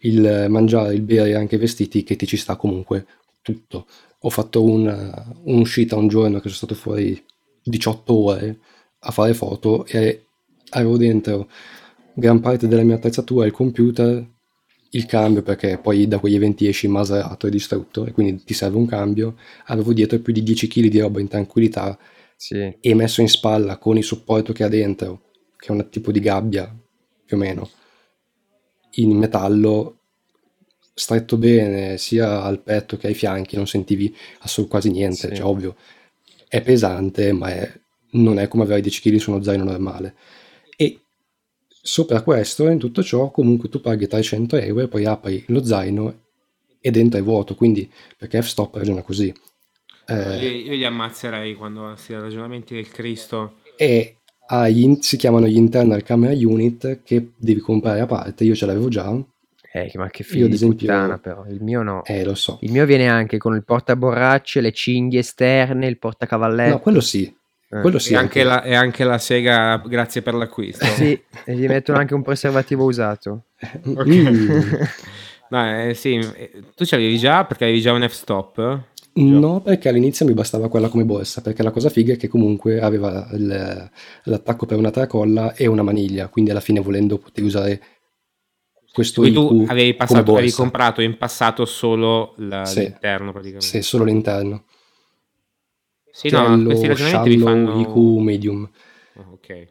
[0.00, 3.06] il mangiare, il bere e anche i vestiti che ti ci sta comunque
[3.40, 3.86] tutto.
[4.20, 7.22] Ho fatto una, un'uscita un giorno che sono stato fuori
[7.62, 8.58] 18 ore
[9.00, 10.26] a fare foto e
[10.70, 11.48] avevo dentro
[12.12, 14.26] gran parte della mia attrezzatura, il computer,
[14.90, 18.76] il cambio perché poi da quegli eventi esci maserato e distrutto e quindi ti serve
[18.76, 19.36] un cambio.
[19.66, 21.98] Avevo dietro più di 10 kg di roba in tranquillità
[22.36, 22.76] sì.
[22.80, 25.22] e messo in spalla con il supporto che ha dentro,
[25.56, 26.74] che è un tipo di gabbia
[27.24, 27.70] più o meno,
[28.94, 29.96] in metallo
[30.92, 35.34] stretto bene sia al petto che ai fianchi, non sentivi assolutamente quasi niente, sì.
[35.36, 35.76] cioè ovvio
[36.48, 37.72] è pesante ma è,
[38.12, 40.14] non è come avere 10 kg su uno zaino normale.
[41.82, 46.14] Sopra questo, in tutto ciò, comunque tu paghi 300 euro e poi apri lo zaino
[46.80, 49.32] e dentro è vuoto, quindi perché F-Stop ragiona così.
[50.06, 53.58] Eh, io, io, li ammazzerei quando si ragionamenti del Cristo.
[53.76, 54.16] E
[54.48, 58.88] hai, si chiamano gli internal camera unit che devi comprare a parte, io ce l'avevo
[58.88, 59.14] già.
[59.72, 62.04] Eh, ma che figlio di esempio, puttana però, il mio no.
[62.04, 62.58] Eh, lo so.
[62.62, 66.70] Il mio viene anche con il portaborracce, le cinghie esterne, il portacavalletto.
[66.70, 67.32] No, quello sì.
[67.72, 67.80] Eh.
[67.82, 70.84] Quello sì e, anche la, e anche la sega, grazie per l'acquisto.
[70.86, 73.44] sì, e gli mettono anche un preservativo usato.
[73.84, 74.30] Okay.
[74.30, 74.62] Mm.
[75.50, 78.88] no, eh, sì, eh, tu ce l'avevi già perché avevi già un F-stop?
[79.12, 82.80] No, perché all'inizio mi bastava quella come borsa, perché la cosa figa è che comunque
[82.80, 83.90] aveva il,
[84.24, 87.80] l'attacco per una tracolla e una maniglia, quindi alla fine volendo potevi usare
[88.92, 92.80] questo Quindi tu avevi, passato, avevi, comprato in passato solo la, sì.
[92.80, 93.66] l'interno praticamente.
[93.66, 94.64] Sì, solo l'interno.
[96.20, 97.80] Sì, no, questi ragionamenti mi fanno...
[97.80, 98.70] IQ medium.
[99.14, 99.68] Oh, ok.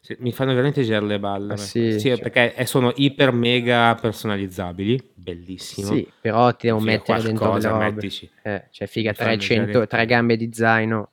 [0.00, 1.54] Sì, mi fanno veramente girare le balle.
[1.54, 5.94] Ah, sì, sì, perché sono iper mega personalizzabili, bellissimo.
[5.94, 7.90] Sì, però ti devo mettere dentro le robe.
[7.90, 8.30] Mettici.
[8.42, 11.08] Eh, cioè, figa, 300, tre gambe di zaino.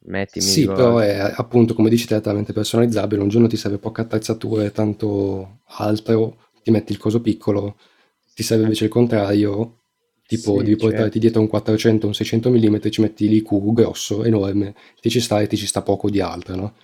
[0.00, 3.22] Mettimi sì, però è appunto, come dici, direttamente personalizzabile.
[3.22, 7.78] Un giorno ti serve poca attrezzatura e tanto altro, ti metti il coso piccolo,
[8.34, 9.77] ti serve invece il contrario,
[10.28, 10.86] tipo sì, devi certo.
[10.88, 15.40] portarti dietro un 400, un 600 mm, ci metti l'IQ grosso, enorme, ti ci sta
[15.40, 16.74] e ti ci sta poco di altro, no?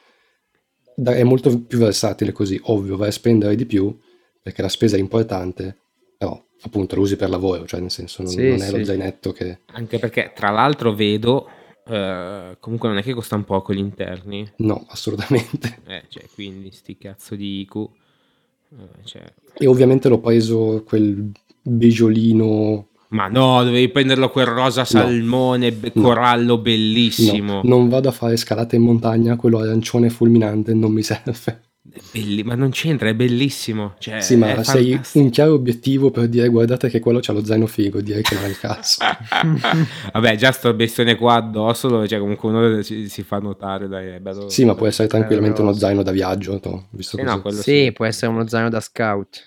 [1.12, 3.94] è molto più versatile così, ovvio, vai a spendere di più
[4.40, 5.76] perché la spesa è importante,
[6.16, 8.78] però appunto lo usi per lavoro, cioè nel senso non, sì, non è sì.
[8.78, 9.60] lo zainetto che...
[9.72, 11.46] Anche perché tra l'altro vedo,
[11.86, 14.50] eh, comunque non è che costano poco gli interni.
[14.56, 15.82] No, assolutamente.
[15.86, 17.76] Eh, cioè, quindi sti cazzo di IQ.
[17.76, 19.22] Eh, cioè...
[19.52, 21.30] E ovviamente l'ho preso quel
[21.60, 26.02] bigiolino ma no, dovevi prenderlo quel rosa salmone, no.
[26.02, 27.60] corallo bellissimo.
[27.62, 27.76] No.
[27.76, 31.62] Non vado a fare scalate in montagna, quello arancione fulminante non mi serve.
[32.10, 33.94] Belli, ma non c'entra, è bellissimo.
[33.98, 35.24] Cioè, sì, ma sei fantastico.
[35.24, 38.44] un chiaro obiettivo per dire guardate che quello c'ha lo zaino figo, direi che non
[38.44, 38.98] è il caso.
[40.12, 43.86] Vabbè, già sto bestione qua addosso, dove cioè, comunque uno si, si fa notare.
[43.86, 46.58] Dai, bello, sì, ma può essere tranquillamente uno zaino da viaggio.
[46.58, 49.44] To, visto sì, no, sì, sì, può essere uno zaino da scout.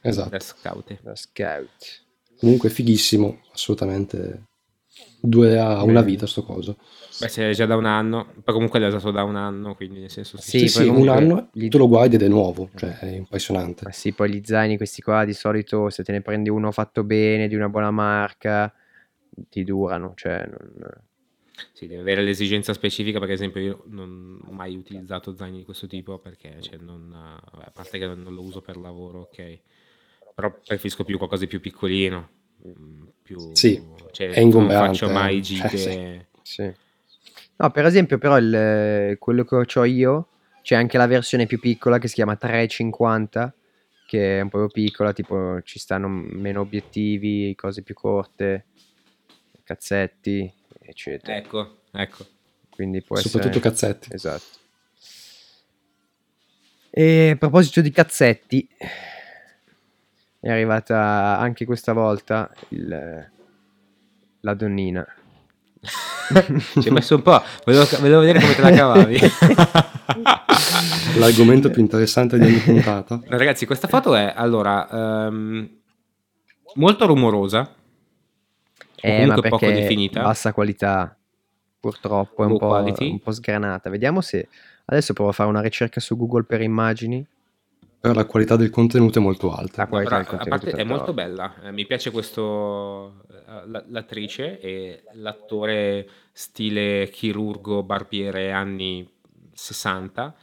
[0.00, 0.28] Esatto.
[0.28, 0.98] Da scout.
[1.02, 2.01] Da scout.
[2.42, 4.46] Comunque fighissimo, assolutamente.
[5.20, 6.76] Due a una vita sto coso.
[7.20, 10.10] Beh, sei già da un anno, poi comunque l'hai usato da un anno, quindi nel
[10.10, 10.38] senso...
[10.38, 11.68] Sì, sì, sì un anno gli...
[11.68, 13.84] tu lo guardi ed è nuovo, cioè è impressionante.
[13.84, 17.04] Ma sì, poi gli zaini questi qua di solito se te ne prendi uno fatto
[17.04, 18.74] bene, di una buona marca,
[19.48, 20.90] ti durano, cioè non...
[21.72, 25.86] Sì, deve avere l'esigenza specifica, per esempio io non ho mai utilizzato zaini di questo
[25.86, 29.60] tipo perché, cioè, non, a parte che non lo uso per lavoro, ok
[30.34, 32.28] però preferisco più qualcosa di più piccolino.
[32.66, 34.84] Mm, più, sì, cioè, è ingombrante.
[34.84, 35.66] Non faccio mai gite.
[35.66, 36.62] Eh, sì.
[36.62, 36.72] sì.
[37.56, 40.28] No, per esempio, però il, quello che ho io
[40.62, 43.54] c'è anche la versione più piccola che si chiama 350
[44.12, 48.66] che è un po' piccola, tipo ci stanno meno obiettivi, cose più corte,
[49.64, 51.34] cazzetti, eccetera.
[51.34, 52.26] Ecco, ecco.
[52.68, 53.70] Quindi può Soprattutto essere...
[53.70, 54.08] cazzetti.
[54.12, 54.60] Esatto.
[56.90, 58.68] E a proposito di cazzetti,
[60.42, 63.30] è arrivata anche questa volta il,
[64.40, 65.06] la donnina.
[66.80, 69.20] Ci hai messo un po', volevo, volevo, vedere come te la cavavi.
[71.18, 73.20] L'argomento più interessante di ogni puntata.
[73.26, 75.68] Ragazzi, questa foto è allora um,
[76.74, 77.72] molto rumorosa.
[78.96, 80.22] Eh, ma poco definita.
[80.22, 81.16] Bassa qualità,
[81.78, 83.90] purtroppo, è un po', un po' sgranata.
[83.90, 84.48] Vediamo se
[84.86, 87.24] adesso provo a fare una ricerca su Google per immagini
[88.02, 89.84] però la qualità del contenuto è molto alta.
[89.88, 96.08] No, però, a parte è molto bella, eh, mi piace questo eh, l'attrice e l'attore
[96.32, 99.08] stile chirurgo barbiere anni
[99.52, 100.34] 60.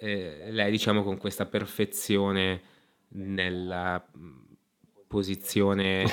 [0.00, 2.62] Eh, lei diciamo con questa perfezione
[3.10, 4.40] nella mm,
[5.06, 6.04] posizione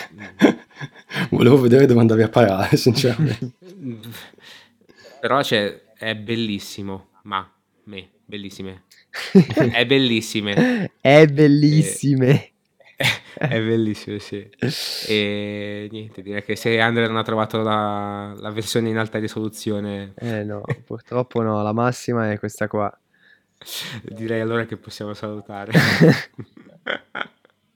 [1.32, 3.52] volevo vedere dove andavi a parare sinceramente
[5.20, 7.52] però cioè, è bellissimo ma
[7.86, 8.84] me bellissime
[9.72, 10.92] è bellissime.
[11.00, 12.52] è bellissime.
[12.96, 14.50] È, è bellissimo, sì.
[15.08, 20.14] E niente, direi che se Andre non ha trovato la, la versione in alta risoluzione...
[20.16, 22.96] Eh no, purtroppo no, la massima è questa qua.
[24.02, 25.72] Direi allora che possiamo salutare.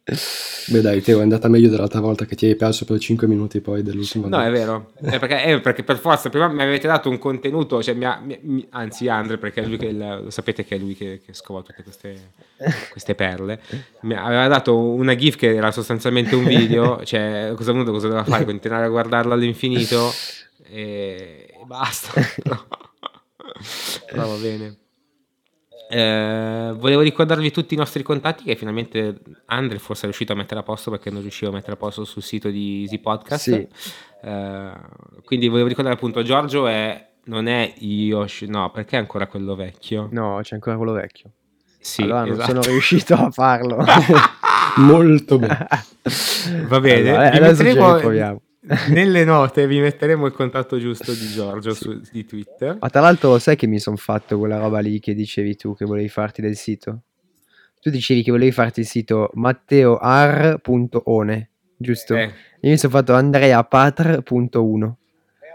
[0.10, 3.60] Beh dai, Teo, è andata meglio dell'altra volta che ti hai perso per 5 minuti
[3.60, 7.10] poi dell'ultima No, è vero, è perché, è perché, per forza prima mi avete dato
[7.10, 10.96] un contenuto, cioè mi ha, mi, anzi Andre, perché che, lo sapete che è lui
[10.96, 12.32] che, che scova tutte queste,
[12.90, 13.60] queste, perle,
[14.02, 18.46] mi aveva dato una GIF che era sostanzialmente un video, cioè cosa cosa doveva fare?
[18.46, 20.10] Continuare a guardarlo all'infinito
[20.64, 22.14] e, e basta.
[24.08, 24.78] Però va bene.
[25.90, 30.60] Eh, volevo ricordarvi tutti i nostri contatti che finalmente Andre forse è riuscito a mettere
[30.60, 33.44] a posto perché non riuscivo a mettere a posto sul sito di Easy Podcast.
[33.44, 33.68] Sì.
[34.24, 34.72] Eh,
[35.24, 40.10] quindi volevo ricordare appunto Giorgio è, non è Yoshi, no, perché è ancora quello vecchio?
[40.12, 41.32] No, c'è ancora quello vecchio.
[41.80, 42.48] Sì, allora non esatto.
[42.50, 43.78] sono riuscito a farlo.
[44.78, 45.68] Molto bene.
[46.68, 48.42] Va bene, Allora, vi adesso ce metteremo-.
[48.90, 52.78] nelle note vi metteremo il contatto giusto di Giorgio su, di Twitter.
[52.80, 55.86] Ma tra l'altro sai che mi sono fatto quella roba lì che dicevi tu che
[55.86, 57.02] volevi farti del sito?
[57.80, 62.16] Tu dicevi che volevi farti il sito matteoar.one, giusto?
[62.16, 64.92] Eh, Io mi sono fatto andreapatr.1.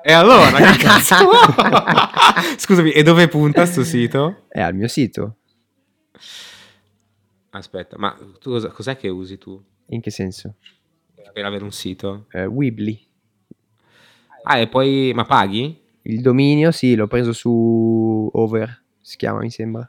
[0.05, 1.17] E allora, che cazzo?
[2.59, 4.45] Scusami, e dove punta sto sito?
[4.49, 5.37] È al mio sito.
[7.51, 10.55] Aspetta, ma tu cos'è che usi tu In che senso?
[11.33, 12.27] Per avere un sito?
[12.31, 13.01] Eh, Weebly.
[14.45, 15.81] Ah, e poi, ma paghi?
[16.03, 19.89] Il dominio, sì, l'ho preso su Over, si chiama, mi sembra.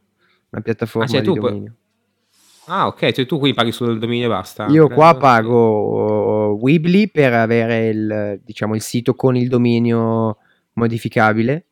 [0.50, 1.76] Una piattaforma Ah, cioè di dominio.
[2.66, 4.68] Ah, ok, cioè tu qui paghi solo il dominio e basta.
[4.68, 10.38] Io qua Bello, pago Weebly per avere il, diciamo, il sito con il dominio
[10.74, 11.66] modificabile.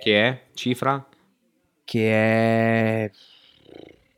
[0.00, 0.42] Che è?
[0.54, 1.08] Cifra?
[1.90, 3.10] che è...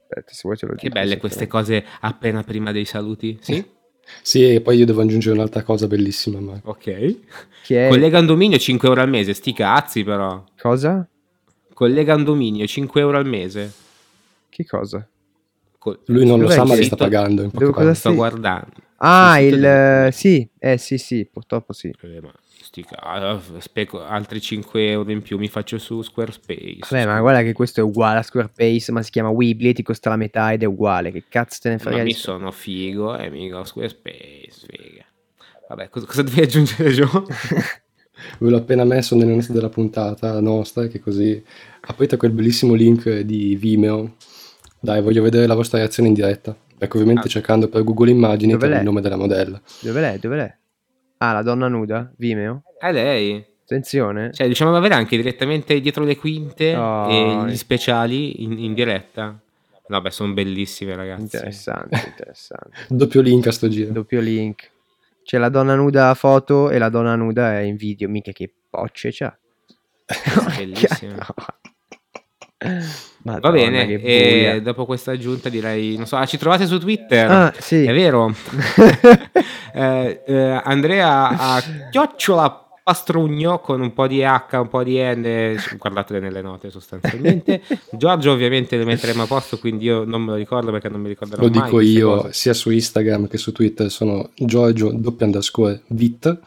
[0.02, 3.38] Aspetta, se vuoi te lo Che dico belle queste cose appena prima dei saluti.
[3.40, 3.66] Sì?
[4.22, 7.16] Sì, e poi io devo aggiungere un'altra cosa bellissima, ma Ok.
[7.62, 7.88] Che è...
[7.88, 10.44] Collega un dominio 5 euro al mese, sti cazzi però.
[10.60, 11.06] Cosa?
[11.72, 13.72] Collega un dominio 5 euro al mese.
[14.48, 15.06] Che cosa?
[15.78, 17.94] Col- lui non lo sa il ma li sta pagando Dove- cosa.
[17.94, 18.72] Sto guardando.
[18.98, 19.60] Ah, sito il...
[19.60, 21.92] del- Sì, eh sì sì, purtroppo sì.
[22.02, 22.32] Eh, ma
[22.72, 26.78] sti ca- ah, speco- altri 5 euro in più mi faccio su Squarespace.
[26.88, 29.82] Vabbè, ma guarda che questo è uguale a Squarespace, ma si chiama Weebly e ti
[29.82, 31.12] costa la metà ed è uguale.
[31.12, 35.04] Che cazzo te ne frega Ma di mi sono figo e mica Squarespace, figa.
[35.68, 37.08] Vabbè, cosa, cosa devi aggiungere, Gio?
[38.38, 41.42] Ve l'ho appena messo nelle note della puntata nostra, che così
[41.82, 44.14] aprite quel bellissimo link di Vimeo.
[44.80, 46.56] Dai, voglio vedere la vostra reazione in diretta.
[46.78, 47.30] Perché ovviamente Ah.
[47.30, 49.60] cercando per Google Immagini Dove il nome della modella.
[49.80, 50.18] Dove l'è?
[50.18, 50.56] Dove l'è?
[51.24, 52.10] Ah, la donna nuda?
[52.16, 52.62] Vimeo?
[52.80, 53.44] È lei.
[53.62, 54.32] Attenzione.
[54.32, 57.08] Cioè, diciamo di avere anche direttamente dietro le quinte Oh.
[57.08, 59.38] e gli speciali in, in diretta.
[59.86, 61.22] Vabbè, sono bellissime, ragazzi.
[61.22, 62.70] Interessante, interessante.
[62.88, 63.92] Doppio link a sto giro.
[63.92, 64.70] Doppio link.
[65.22, 68.08] C'è la donna nuda a foto e la donna nuda è in video.
[68.08, 69.36] Mica che bocce c'ha.
[70.56, 71.18] Bellissime.
[73.24, 77.30] Madonna, Va bene, e dopo questa aggiunta direi, non so, ah, ci trovate su Twitter?
[77.30, 77.84] Ah, sì.
[77.84, 78.32] È vero.
[79.74, 85.56] Eh, eh, Andrea a chiocciola pastrugno con un po' di H, un po' di N,
[85.78, 87.62] guardatele nelle note sostanzialmente.
[87.92, 91.08] Giorgio ovviamente le metteremo a posto, quindi io non me lo ricordo perché non mi
[91.08, 92.32] ricorderò Lo mai dico io cose.
[92.34, 96.38] sia su Instagram che su Twitter, sono Giorgio doppio underscore vit.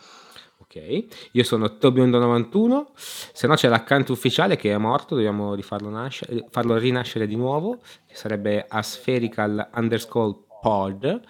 [0.78, 6.44] Ok, io sono Tobiondo91, se no c'è l'account ufficiale che è morto, dobbiamo rifarlo nascere,
[6.50, 11.22] farlo rinascere di nuovo, che sarebbe aspherical underscore pod.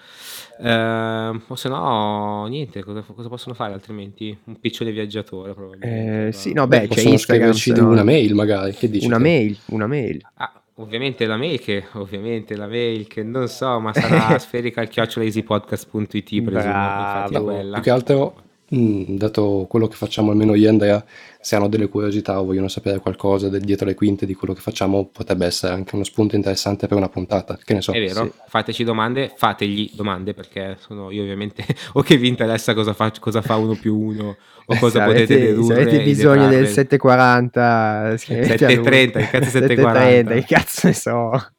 [0.62, 4.36] Ehm, o se no, niente, cosa, cosa possono fare altrimenti?
[4.46, 6.28] Un piccione viaggiatore probabilmente.
[6.28, 7.54] Eh, sì, no, beh, c'è Possono Instagram.
[7.76, 9.06] no- una mail magari, che dici?
[9.06, 9.24] Una te?
[9.24, 10.28] mail, una mail.
[10.36, 16.74] Ah, ovviamente la mail che, ovviamente la mail che non so, ma sarà spherical.easypodcast.it presumo,
[16.74, 17.74] infatti è quella.
[17.74, 18.36] Più che altro,
[18.68, 21.04] mh, dato quello che facciamo almeno io e Andrea,
[21.40, 24.62] se hanno delle curiosità o vogliono sapere qualcosa del dietro le quinte di quello che
[24.62, 27.58] facciamo, potrebbe essere anche uno spunto interessante per una puntata.
[27.64, 27.92] Che ne so.
[27.92, 28.32] È vero, Sì.
[28.48, 31.64] fateci domande, fategli domande perché sono io ovviamente
[31.94, 34.36] o che vi interessa cosa fa, cosa fa uno più uno
[34.68, 35.82] o cosa se potete avete, se dedurre.
[35.82, 36.74] avete e bisogno del detrarre.
[36.74, 38.84] 740 scrivete a lui.
[38.84, 40.34] 730, che cazzo è 730, 740?
[40.34, 41.50] che cazzo ne so.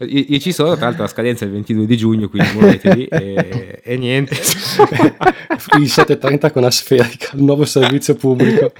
[0.00, 3.04] Io, io ci sono, tra l'altro la scadenza è il 22 di giugno, quindi muovetevi
[3.06, 4.34] e, e niente.
[5.78, 8.72] Il 730 con Asferica, il nuovo servizio pubblico.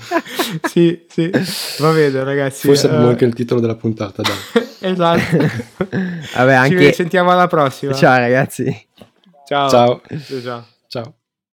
[0.68, 1.30] sì, sì,
[1.78, 2.66] va bene ragazzi.
[2.66, 4.64] Forse abbiamo eh, anche il titolo della puntata, dai.
[4.84, 5.36] Esatto.
[5.36, 6.92] Vabbè, Ci anche...
[6.92, 7.92] sentiamo alla prossima.
[7.92, 8.88] Ciao ragazzi.
[9.46, 9.68] Ciao.
[9.68, 10.02] ciao.
[10.42, 10.66] ciao.
[10.88, 11.14] Ciao.